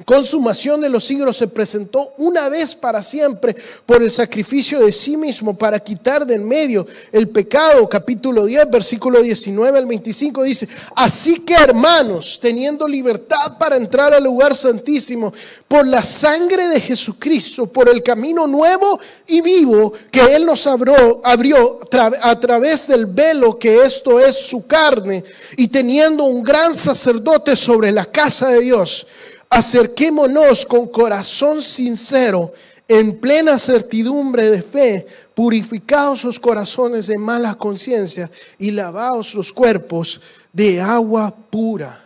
consumación 0.04 0.80
de 0.80 0.88
los 0.88 1.04
siglos 1.04 1.36
se 1.36 1.48
presentó 1.48 2.12
una 2.18 2.48
vez 2.48 2.74
para 2.74 3.02
siempre 3.02 3.56
por 3.84 4.02
el 4.02 4.10
sacrificio 4.10 4.84
de 4.84 4.92
sí 4.92 5.16
mismo 5.16 5.56
para 5.56 5.80
quitar 5.80 6.24
de 6.24 6.36
en 6.36 6.46
medio 6.46 6.86
el 7.10 7.28
pecado. 7.28 7.88
Capítulo 7.88 8.44
10, 8.44 8.70
versículo 8.70 9.20
19 9.22 9.78
al 9.78 9.86
25 9.86 10.42
dice, 10.44 10.68
así 10.94 11.40
que 11.40 11.54
hermanos, 11.54 12.38
teniendo 12.40 12.86
libertad 12.86 13.58
para 13.58 13.76
entrar 13.76 14.14
al 14.14 14.24
lugar 14.24 14.54
santísimo 14.54 15.32
por 15.66 15.86
la 15.86 16.02
sangre 16.02 16.68
de 16.68 16.80
Jesucristo, 16.80 17.66
por 17.66 17.88
el 17.88 18.02
camino 18.02 18.46
nuevo 18.46 19.00
y 19.26 19.40
vivo 19.40 19.92
que 20.10 20.36
Él 20.36 20.46
nos 20.46 20.66
abrió, 20.66 21.20
abrió 21.24 21.80
a 22.22 22.38
través 22.38 22.86
del 22.86 23.06
velo 23.06 23.58
que 23.58 23.82
esto 23.82 24.20
es 24.20 24.46
su 24.46 24.66
carne, 24.66 25.24
y 25.56 25.68
teniendo 25.68 26.24
un 26.24 26.42
gran 26.42 26.74
sacerdote 26.74 27.56
sobre 27.56 27.90
la 27.90 28.04
casa 28.04 28.48
de 28.50 28.60
Dios, 28.60 29.06
acerquémonos 29.48 30.66
con 30.66 30.88
corazón 30.88 31.62
sincero, 31.62 32.52
en 32.88 33.18
plena 33.18 33.58
certidumbre 33.58 34.50
de 34.50 34.62
fe, 34.62 35.06
purificados 35.34 36.20
sus 36.20 36.38
corazones 36.38 37.08
de 37.08 37.18
mala 37.18 37.54
conciencia 37.56 38.30
y 38.58 38.70
lavados 38.70 39.34
los 39.34 39.52
cuerpos 39.52 40.20
de 40.52 40.80
agua 40.80 41.34
pura. 41.50 42.04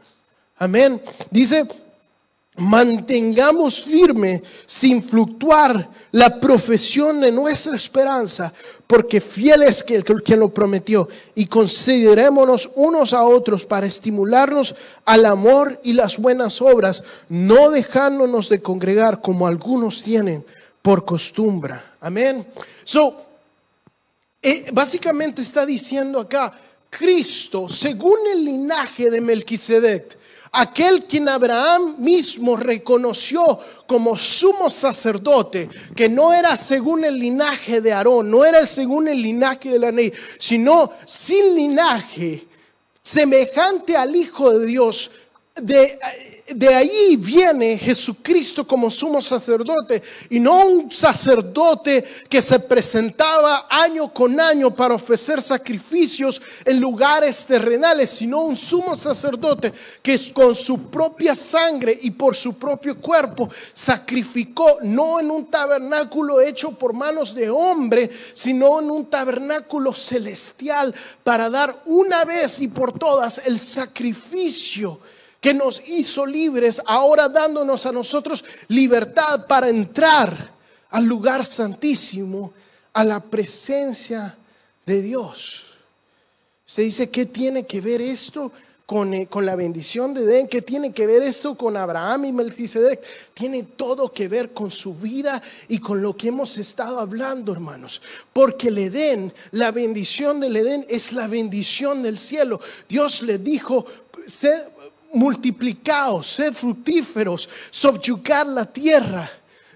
Amén. 0.56 1.00
Dice, 1.30 1.66
mantengamos 2.60 3.84
firme, 3.84 4.42
sin 4.66 5.02
fluctuar, 5.02 5.88
la 6.12 6.38
profesión 6.38 7.20
de 7.20 7.32
nuestra 7.32 7.74
esperanza, 7.74 8.52
porque 8.86 9.20
fiel 9.20 9.62
es 9.62 9.82
que 9.82 10.02
quien 10.02 10.40
lo 10.40 10.52
prometió, 10.52 11.08
y 11.34 11.46
considerémonos 11.46 12.70
unos 12.74 13.12
a 13.12 13.22
otros 13.22 13.64
para 13.64 13.86
estimularnos 13.86 14.74
al 15.04 15.24
amor 15.24 15.80
y 15.82 15.94
las 15.94 16.18
buenas 16.18 16.60
obras, 16.60 17.02
no 17.28 17.70
dejándonos 17.70 18.48
de 18.48 18.60
congregar 18.60 19.20
como 19.20 19.46
algunos 19.46 20.02
tienen 20.02 20.44
por 20.82 21.04
costumbre. 21.04 21.74
Amén. 22.00 22.46
So, 22.84 23.24
eh, 24.42 24.66
básicamente 24.72 25.40
está 25.42 25.64
diciendo 25.64 26.20
acá, 26.20 26.52
Cristo, 26.90 27.68
según 27.68 28.18
el 28.32 28.44
linaje 28.44 29.08
de 29.08 29.20
Melquisedec, 29.20 30.19
Aquel 30.52 31.04
quien 31.04 31.28
Abraham 31.28 31.94
mismo 31.98 32.56
reconoció 32.56 33.58
como 33.86 34.16
sumo 34.16 34.68
sacerdote, 34.68 35.68
que 35.94 36.08
no 36.08 36.32
era 36.32 36.56
según 36.56 37.04
el 37.04 37.18
linaje 37.18 37.80
de 37.80 37.92
Aarón, 37.92 38.30
no 38.30 38.44
era 38.44 38.66
según 38.66 39.06
el 39.06 39.22
linaje 39.22 39.70
de 39.70 39.78
la 39.78 39.92
ley, 39.92 40.12
sino 40.38 40.92
sin 41.06 41.54
linaje, 41.54 42.48
semejante 43.00 43.96
al 43.96 44.16
Hijo 44.16 44.50
de 44.58 44.66
Dios, 44.66 45.12
de, 45.54 45.98
de 46.54 46.74
ahí 46.74 47.16
viene 47.16 47.78
Jesucristo 47.78 48.66
como 48.66 48.90
sumo 48.90 49.20
sacerdote 49.20 50.02
y 50.30 50.40
no 50.40 50.66
un 50.66 50.90
sacerdote 50.90 52.04
que 52.28 52.42
se 52.42 52.58
presentaba 52.60 53.66
año 53.70 54.12
con 54.12 54.38
año 54.40 54.74
para 54.74 54.94
ofrecer 54.94 55.40
sacrificios 55.40 56.40
en 56.64 56.80
lugares 56.80 57.46
terrenales, 57.46 58.10
sino 58.10 58.42
un 58.42 58.56
sumo 58.56 58.96
sacerdote 58.96 59.72
que 60.02 60.18
con 60.32 60.54
su 60.54 60.90
propia 60.90 61.34
sangre 61.34 61.98
y 62.02 62.10
por 62.10 62.34
su 62.34 62.54
propio 62.54 63.00
cuerpo 63.00 63.48
sacrificó 63.72 64.78
no 64.82 65.20
en 65.20 65.30
un 65.30 65.46
tabernáculo 65.46 66.40
hecho 66.40 66.72
por 66.72 66.92
manos 66.92 67.34
de 67.34 67.48
hombre, 67.50 68.10
sino 68.34 68.80
en 68.80 68.90
un 68.90 69.06
tabernáculo 69.06 69.92
celestial 69.92 70.94
para 71.22 71.48
dar 71.48 71.82
una 71.86 72.24
vez 72.24 72.60
y 72.60 72.68
por 72.68 72.98
todas 72.98 73.40
el 73.46 73.58
sacrificio 73.58 75.00
que 75.40 75.54
nos 75.54 75.82
hizo 75.88 76.26
libres, 76.26 76.80
ahora 76.84 77.28
dándonos 77.28 77.86
a 77.86 77.92
nosotros 77.92 78.44
libertad 78.68 79.46
para 79.46 79.68
entrar 79.68 80.52
al 80.90 81.04
lugar 81.04 81.44
santísimo, 81.44 82.52
a 82.92 83.04
la 83.04 83.20
presencia 83.20 84.36
de 84.84 85.02
Dios. 85.02 85.66
Se 86.66 86.82
dice, 86.82 87.10
¿qué 87.10 87.26
tiene 87.26 87.64
que 87.64 87.80
ver 87.80 88.00
esto 88.00 88.52
con, 88.86 89.14
eh, 89.14 89.26
con, 89.28 89.46
la 89.46 89.56
bendición 89.56 90.12
de 90.14 90.22
Edén? 90.22 90.48
¿Qué 90.48 90.62
tiene 90.62 90.92
que 90.92 91.06
ver 91.06 91.22
esto 91.22 91.56
con 91.56 91.76
Abraham 91.76 92.26
y 92.26 92.32
Melquisedec? 92.32 93.02
Tiene 93.34 93.62
todo 93.62 94.12
que 94.12 94.28
ver 94.28 94.52
con 94.52 94.70
su 94.70 94.94
vida 94.94 95.40
y 95.68 95.78
con 95.78 96.02
lo 96.02 96.16
que 96.16 96.28
hemos 96.28 96.58
estado 96.58 97.00
hablando, 97.00 97.52
hermanos. 97.52 98.02
Porque 98.32 98.68
el 98.68 98.78
Edén, 98.78 99.32
la 99.52 99.70
bendición 99.70 100.38
del 100.40 100.56
Edén 100.56 100.84
es 100.88 101.12
la 101.12 101.28
bendición 101.28 102.02
del 102.02 102.18
cielo. 102.18 102.60
Dios 102.88 103.22
le 103.22 103.38
dijo, 103.38 103.86
multiplicaos, 105.12 106.26
sed 106.26 106.54
fructíferos, 106.54 107.48
subyugar 107.70 108.46
la 108.46 108.64
tierra. 108.66 109.28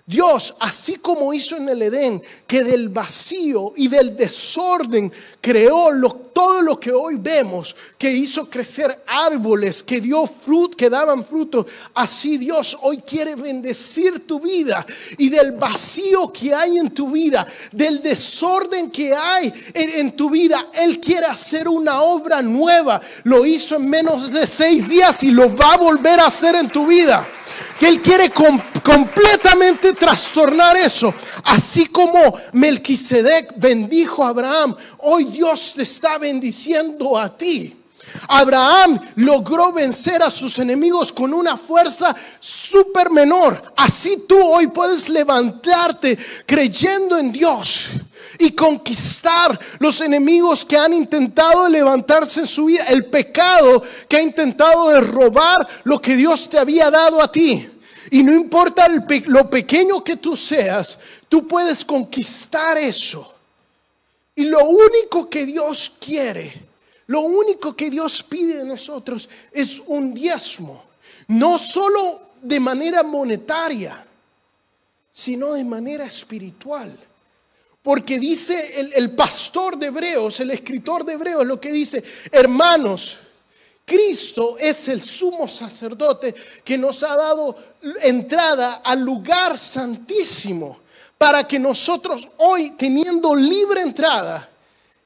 Dios, 0.06 0.54
así 0.60 0.96
como 0.96 1.32
hizo 1.32 1.56
en 1.56 1.66
el 1.70 1.80
Edén, 1.80 2.22
que 2.46 2.62
del 2.62 2.90
vacío 2.90 3.72
y 3.74 3.88
del 3.88 4.14
desorden 4.14 5.10
creó 5.40 5.90
todo 6.34 6.60
lo 6.60 6.78
que 6.78 6.92
hoy 6.92 7.16
vemos, 7.16 7.74
que 7.96 8.10
hizo 8.10 8.50
crecer 8.50 9.02
árboles, 9.06 9.82
que 9.82 10.02
dio 10.02 10.26
fruto, 10.26 10.76
que 10.76 10.90
daban 10.90 11.24
fruto, 11.24 11.66
así 11.94 12.36
Dios 12.36 12.76
hoy 12.82 12.98
quiere 12.98 13.34
bendecir 13.34 14.26
tu 14.26 14.40
vida 14.40 14.84
y 15.16 15.30
del 15.30 15.52
vacío 15.52 16.30
que 16.30 16.52
hay 16.52 16.76
en 16.76 16.90
tu 16.90 17.12
vida, 17.12 17.46
del 17.72 18.02
desorden 18.02 18.90
que 18.90 19.14
hay 19.14 19.50
en, 19.72 20.14
tu 20.14 20.28
vida, 20.28 20.68
Él 20.74 21.00
quiere 21.00 21.26
hacer 21.26 21.66
una 21.66 22.02
obra 22.02 22.42
nueva. 22.42 23.00
Lo 23.22 23.46
hizo 23.46 23.76
en 23.76 23.88
menos 23.88 24.32
de 24.32 24.46
seis 24.46 24.86
días 24.86 25.22
y 25.22 25.30
lo 25.30 25.56
va 25.56 25.74
a 25.74 25.78
volver 25.78 26.20
a 26.20 26.26
hacer 26.26 26.56
en 26.56 26.68
tu 26.68 26.86
vida 26.86 27.26
que 27.78 27.88
Él 27.88 28.02
quiere 28.02 28.30
completamente 28.30 29.92
trastornar 29.92 30.76
eso. 30.76 31.12
Así 31.44 31.86
como 31.86 32.34
Melquisedec 32.52 33.54
bendijo 33.56 34.24
a 34.24 34.28
Abraham, 34.28 34.76
hoy 34.98 35.24
Dios 35.24 35.74
te 35.74 35.82
está 35.82 36.18
bendiciendo 36.18 37.18
a 37.18 37.36
ti. 37.36 37.83
Abraham 38.28 39.00
logró 39.16 39.72
vencer 39.72 40.22
a 40.22 40.30
sus 40.30 40.58
enemigos 40.58 41.12
con 41.12 41.32
una 41.34 41.56
fuerza 41.56 42.14
súper 42.40 43.10
menor. 43.10 43.72
Así 43.76 44.24
tú 44.28 44.40
hoy 44.40 44.68
puedes 44.68 45.08
levantarte 45.08 46.18
creyendo 46.46 47.18
en 47.18 47.32
Dios 47.32 47.90
y 48.38 48.52
conquistar 48.52 49.58
los 49.78 50.00
enemigos 50.00 50.64
que 50.64 50.76
han 50.76 50.94
intentado 50.94 51.68
levantarse 51.68 52.40
en 52.40 52.46
su 52.46 52.66
vida, 52.66 52.84
el 52.84 53.06
pecado 53.06 53.82
que 54.08 54.16
ha 54.16 54.22
intentado 54.22 55.00
robar 55.00 55.66
lo 55.84 56.00
que 56.00 56.16
Dios 56.16 56.48
te 56.48 56.58
había 56.58 56.90
dado 56.90 57.22
a 57.22 57.30
ti. 57.30 57.70
Y 58.10 58.22
no 58.22 58.32
importa 58.32 58.86
lo 59.26 59.48
pequeño 59.48 60.04
que 60.04 60.16
tú 60.16 60.36
seas, 60.36 60.98
tú 61.28 61.46
puedes 61.48 61.84
conquistar 61.84 62.76
eso. 62.78 63.34
Y 64.34 64.44
lo 64.44 64.64
único 64.64 65.30
que 65.30 65.46
Dios 65.46 65.92
quiere, 66.00 66.63
lo 67.06 67.20
único 67.20 67.76
que 67.76 67.90
Dios 67.90 68.22
pide 68.22 68.58
de 68.58 68.64
nosotros 68.64 69.28
es 69.52 69.82
un 69.86 70.14
diezmo. 70.14 70.84
No 71.28 71.58
solo 71.58 72.32
de 72.40 72.60
manera 72.60 73.02
monetaria, 73.02 74.06
sino 75.10 75.52
de 75.52 75.64
manera 75.64 76.04
espiritual. 76.04 76.96
Porque 77.82 78.18
dice 78.18 78.80
el, 78.80 78.92
el, 78.94 79.10
pastor 79.10 79.78
de 79.78 79.86
Hebreos, 79.86 80.40
el 80.40 80.50
escritor 80.50 81.04
de 81.04 81.12
Hebreos, 81.12 81.46
lo 81.46 81.60
que 81.60 81.70
dice, 81.70 82.02
hermanos, 82.32 83.18
Cristo 83.84 84.56
es 84.58 84.88
el 84.88 85.02
sumo 85.02 85.46
sacerdote 85.46 86.34
que 86.64 86.78
nos 86.78 87.02
ha 87.02 87.16
dado 87.16 87.56
entrada 88.02 88.76
al 88.76 89.00
lugar 89.00 89.58
santísimo 89.58 90.80
para 91.18 91.46
que 91.46 91.58
nosotros 91.58 92.28
hoy, 92.38 92.70
teniendo 92.72 93.36
libre 93.36 93.82
entrada, 93.82 94.48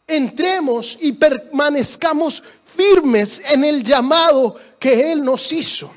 entremos 0.09 0.97
y 1.01 1.13
permanezcamos 1.13 2.43
firmes 2.65 3.41
en 3.45 3.63
el 3.63 3.83
llamado 3.83 4.57
que 4.81 5.13
Él 5.13 5.23
nos 5.23 5.53
hizo. 5.53 5.95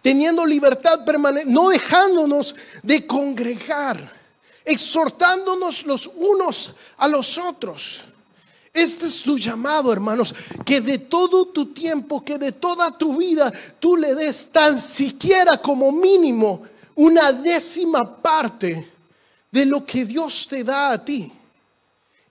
Teniendo 0.00 0.46
libertad 0.46 1.00
no 1.46 1.68
dejándonos 1.68 2.54
de 2.82 3.06
congregar, 3.06 4.12
exhortándonos 4.64 5.84
los 5.84 6.06
unos 6.14 6.72
a 6.96 7.08
los 7.08 7.36
otros 7.38 8.04
Este 8.72 9.06
es 9.06 9.22
tu 9.22 9.36
llamado, 9.36 9.92
hermanos, 9.92 10.34
que 10.64 10.80
de 10.80 10.98
todo 10.98 11.46
tu 11.46 11.74
tiempo, 11.74 12.24
que 12.24 12.38
de 12.38 12.52
toda 12.52 12.96
tu 12.96 13.18
vida, 13.18 13.52
tú 13.78 13.96
le 13.96 14.14
des 14.14 14.46
tan 14.50 14.78
siquiera 14.78 15.58
como 15.60 15.92
mínimo 15.92 16.62
una 16.94 17.32
décima 17.32 18.16
parte 18.16 18.90
de 19.50 19.66
lo 19.66 19.84
que 19.84 20.04
Dios 20.04 20.48
te 20.48 20.64
da 20.64 20.92
a 20.92 21.04
ti. 21.04 21.30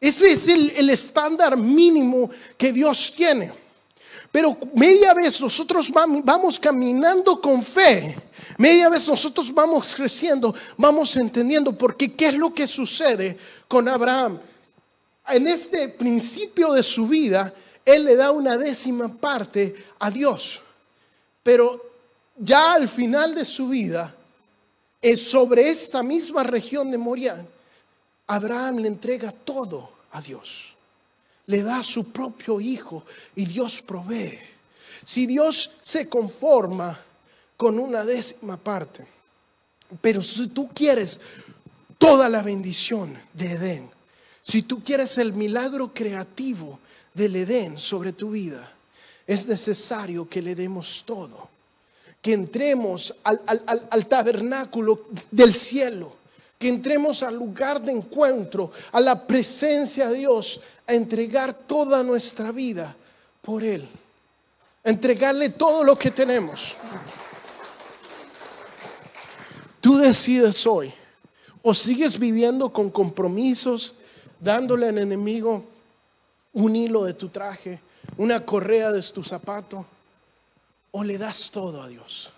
Ese 0.01 0.31
es 0.31 0.47
el, 0.47 0.89
estándar 0.89 1.55
mínimo 1.55 2.31
que 2.57 2.73
Dios 2.73 3.13
tiene. 3.15 3.53
Pero 4.31 4.57
media 4.73 5.13
vez 5.13 5.39
nosotros 5.39 5.91
vamos 5.91 6.59
caminando 6.59 7.39
con 7.39 7.63
fe, 7.63 8.17
media 8.57 8.89
vez 8.89 9.07
nosotros 9.07 9.53
vamos 9.53 9.93
creciendo, 9.93 10.55
vamos 10.75 11.15
entendiendo, 11.17 11.77
porque 11.77 12.13
¿qué 12.13 12.29
es 12.29 12.33
lo 12.33 12.51
que 12.51 12.65
sucede 12.65 13.37
con 13.67 13.87
Abraham? 13.87 14.39
En 15.27 15.47
este 15.47 15.89
principio 15.89 16.71
de 16.73 16.81
su 16.81 17.07
vida, 17.07 17.53
él 17.85 18.05
le 18.05 18.15
da 18.15 18.31
una 18.31 18.57
décima 18.57 19.07
parte 19.07 19.75
a 19.99 20.09
Dios, 20.09 20.63
pero 21.43 21.79
ya 22.37 22.73
al 22.73 22.87
final 22.87 23.35
de 23.35 23.45
su 23.45 23.67
vida, 23.67 24.15
sobre 25.17 25.69
esta 25.69 26.01
misma 26.01 26.41
región 26.41 26.89
de 26.89 26.97
Moria, 26.97 27.45
Abraham 28.31 28.77
le 28.77 28.87
entrega 28.87 29.33
todo 29.33 29.91
a 30.11 30.21
Dios. 30.21 30.73
Le 31.47 31.63
da 31.63 31.79
a 31.79 31.83
su 31.83 32.13
propio 32.13 32.61
hijo 32.61 33.03
y 33.35 33.45
Dios 33.45 33.81
provee. 33.81 34.39
Si 35.03 35.25
Dios 35.25 35.71
se 35.81 36.07
conforma 36.07 36.97
con 37.57 37.77
una 37.77 38.05
décima 38.05 38.55
parte, 38.55 39.05
pero 39.99 40.23
si 40.23 40.47
tú 40.47 40.69
quieres 40.69 41.19
toda 41.97 42.29
la 42.29 42.41
bendición 42.41 43.17
de 43.33 43.51
Edén, 43.51 43.89
si 44.41 44.61
tú 44.61 44.81
quieres 44.81 45.17
el 45.17 45.33
milagro 45.33 45.93
creativo 45.93 46.79
del 47.13 47.35
Edén 47.35 47.77
sobre 47.77 48.13
tu 48.13 48.31
vida, 48.31 48.71
es 49.27 49.45
necesario 49.45 50.29
que 50.29 50.41
le 50.41 50.55
demos 50.55 51.03
todo, 51.05 51.49
que 52.21 52.31
entremos 52.31 53.13
al, 53.25 53.41
al 53.67 54.07
tabernáculo 54.07 55.07
del 55.29 55.53
cielo 55.53 56.20
que 56.61 56.69
entremos 56.69 57.23
al 57.23 57.35
lugar 57.35 57.81
de 57.81 57.91
encuentro, 57.91 58.71
a 58.91 59.01
la 59.01 59.25
presencia 59.25 60.07
de 60.07 60.19
Dios, 60.19 60.61
a 60.85 60.93
entregar 60.93 61.55
toda 61.55 62.03
nuestra 62.03 62.51
vida 62.51 62.95
por 63.41 63.63
Él, 63.63 63.89
a 64.83 64.89
entregarle 64.91 65.49
todo 65.49 65.83
lo 65.83 65.97
que 65.97 66.11
tenemos. 66.11 66.77
Tú 69.81 69.97
decides 69.97 70.67
hoy, 70.67 70.93
o 71.63 71.73
sigues 71.73 72.19
viviendo 72.19 72.71
con 72.71 72.91
compromisos, 72.91 73.95
dándole 74.39 74.89
al 74.89 74.99
enemigo 74.99 75.65
un 76.53 76.75
hilo 76.75 77.05
de 77.05 77.15
tu 77.15 77.29
traje, 77.29 77.79
una 78.17 78.45
correa 78.45 78.91
de 78.91 79.01
tu 79.01 79.23
zapato, 79.23 79.83
o 80.91 81.03
le 81.03 81.17
das 81.17 81.49
todo 81.49 81.81
a 81.81 81.87
Dios, 81.87 82.29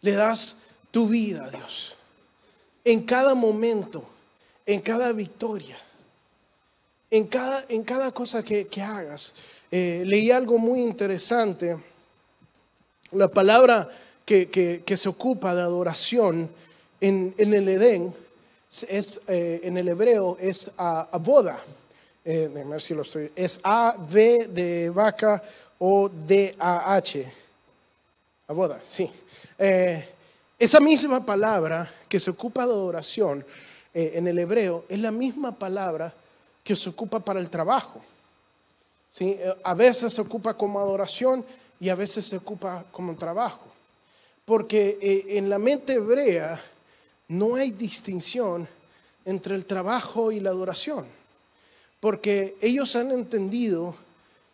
le 0.00 0.12
das 0.12 0.56
tu 0.90 1.06
vida 1.08 1.44
a 1.44 1.50
Dios 1.50 1.97
en 2.88 3.02
cada 3.02 3.34
momento, 3.34 4.02
en 4.64 4.80
cada 4.80 5.12
victoria, 5.12 5.76
en 7.10 7.26
cada, 7.26 7.66
en 7.68 7.82
cada 7.82 8.12
cosa 8.12 8.42
que, 8.42 8.66
hagas. 8.82 9.34
Eh, 9.70 10.02
leí 10.06 10.30
algo 10.30 10.58
muy 10.58 10.80
interesante. 10.80 11.76
La 13.12 13.28
palabra 13.28 13.90
que, 14.24 14.82
se 14.96 15.08
ocupa 15.08 15.54
de 15.54 15.60
adoración 15.60 16.50
en, 16.98 17.34
el 17.36 17.68
Edén 17.68 18.14
es, 18.88 19.20
eh, 19.28 19.60
en 19.64 19.76
el 19.76 19.88
hebreo 19.88 20.38
es 20.40 20.70
a, 20.78 21.10
boda. 21.18 21.62
Eh, 22.24 22.50
ver 22.52 22.80
si 22.80 22.94
lo 22.94 23.02
estoy. 23.02 23.30
Es 23.36 23.60
A, 23.64 23.96
V 23.98 24.48
de 24.48 24.88
vaca 24.88 25.42
o 25.78 26.08
D, 26.08 26.56
A, 26.58 26.94
H. 26.94 27.32
A 28.46 28.52
boda, 28.54 28.80
sí. 28.86 29.10
Esa 30.58 30.80
misma 30.80 31.24
palabra 31.24 31.88
que 32.08 32.18
se 32.18 32.30
ocupa 32.30 32.66
de 32.66 32.72
adoración 32.72 33.44
eh, 33.94 34.12
en 34.14 34.26
el 34.26 34.38
hebreo 34.40 34.84
es 34.88 34.98
la 34.98 35.12
misma 35.12 35.56
palabra 35.56 36.12
que 36.64 36.74
se 36.74 36.90
ocupa 36.90 37.20
para 37.20 37.38
el 37.38 37.48
trabajo. 37.48 38.00
¿sí? 39.08 39.36
Eh, 39.38 39.54
a 39.62 39.74
veces 39.74 40.12
se 40.12 40.20
ocupa 40.20 40.54
como 40.54 40.80
adoración 40.80 41.44
y 41.78 41.88
a 41.90 41.94
veces 41.94 42.26
se 42.26 42.36
ocupa 42.36 42.84
como 42.90 43.14
trabajo. 43.14 43.60
Porque 44.44 44.98
eh, 45.00 45.38
en 45.38 45.48
la 45.48 45.60
mente 45.60 45.94
hebrea 45.94 46.60
no 47.28 47.54
hay 47.54 47.70
distinción 47.70 48.66
entre 49.24 49.54
el 49.54 49.64
trabajo 49.64 50.32
y 50.32 50.40
la 50.40 50.50
adoración. 50.50 51.06
Porque 52.00 52.56
ellos 52.60 52.96
han 52.96 53.12
entendido 53.12 53.94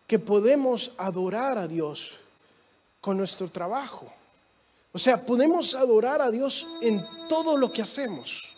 que 0.06 0.18
podemos 0.18 0.92
adorar 0.98 1.56
a 1.56 1.66
Dios 1.66 2.16
con 3.00 3.16
nuestro 3.16 3.48
trabajo. 3.48 4.12
O 4.94 4.98
sea, 4.98 5.26
podemos 5.26 5.74
adorar 5.74 6.22
a 6.22 6.30
Dios 6.30 6.68
en 6.80 7.04
todo 7.28 7.56
lo 7.56 7.72
que 7.72 7.82
hacemos. 7.82 8.54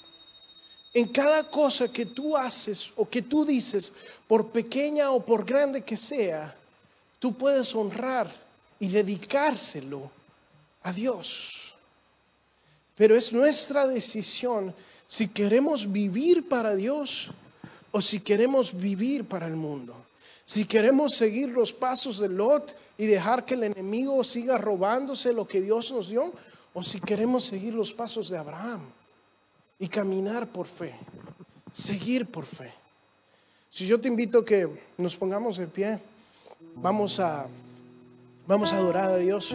En 0.92 1.08
cada 1.08 1.50
cosa 1.50 1.88
que 1.88 2.04
tú 2.04 2.36
haces 2.36 2.92
o 2.94 3.08
que 3.08 3.22
tú 3.22 3.46
dices, 3.46 3.90
por 4.28 4.48
pequeña 4.48 5.10
o 5.12 5.24
por 5.24 5.46
grande 5.46 5.80
que 5.80 5.96
sea, 5.96 6.54
tú 7.18 7.32
puedes 7.32 7.74
honrar 7.74 8.30
y 8.78 8.88
dedicárselo 8.88 10.10
a 10.82 10.92
Dios. 10.92 11.74
Pero 12.96 13.16
es 13.16 13.32
nuestra 13.32 13.86
decisión 13.86 14.74
si 15.06 15.28
queremos 15.28 15.90
vivir 15.90 16.46
para 16.46 16.74
Dios 16.74 17.30
o 17.92 18.00
si 18.02 18.20
queremos 18.20 18.78
vivir 18.78 19.24
para 19.24 19.46
el 19.46 19.56
mundo. 19.56 20.05
Si 20.46 20.64
queremos 20.64 21.16
seguir 21.16 21.50
los 21.50 21.72
pasos 21.72 22.20
de 22.20 22.28
Lot 22.28 22.76
y 22.96 23.06
dejar 23.06 23.44
que 23.44 23.54
el 23.54 23.64
enemigo 23.64 24.22
siga 24.22 24.56
robándose 24.56 25.32
lo 25.32 25.44
que 25.44 25.60
Dios 25.60 25.90
nos 25.90 26.08
dio, 26.08 26.32
o 26.72 26.82
si 26.82 27.00
queremos 27.00 27.42
seguir 27.42 27.74
los 27.74 27.92
pasos 27.92 28.28
de 28.28 28.38
Abraham 28.38 28.82
y 29.76 29.88
caminar 29.88 30.46
por 30.46 30.68
fe, 30.68 30.94
seguir 31.72 32.26
por 32.26 32.46
fe. 32.46 32.72
Si 33.70 33.88
yo 33.88 34.00
te 34.00 34.06
invito 34.06 34.38
a 34.38 34.44
que 34.44 34.68
nos 34.96 35.16
pongamos 35.16 35.56
de 35.56 35.66
pie, 35.66 35.98
vamos 36.76 37.18
a, 37.18 37.48
vamos 38.46 38.72
a 38.72 38.76
adorar 38.76 39.10
a 39.10 39.16
Dios. 39.16 39.52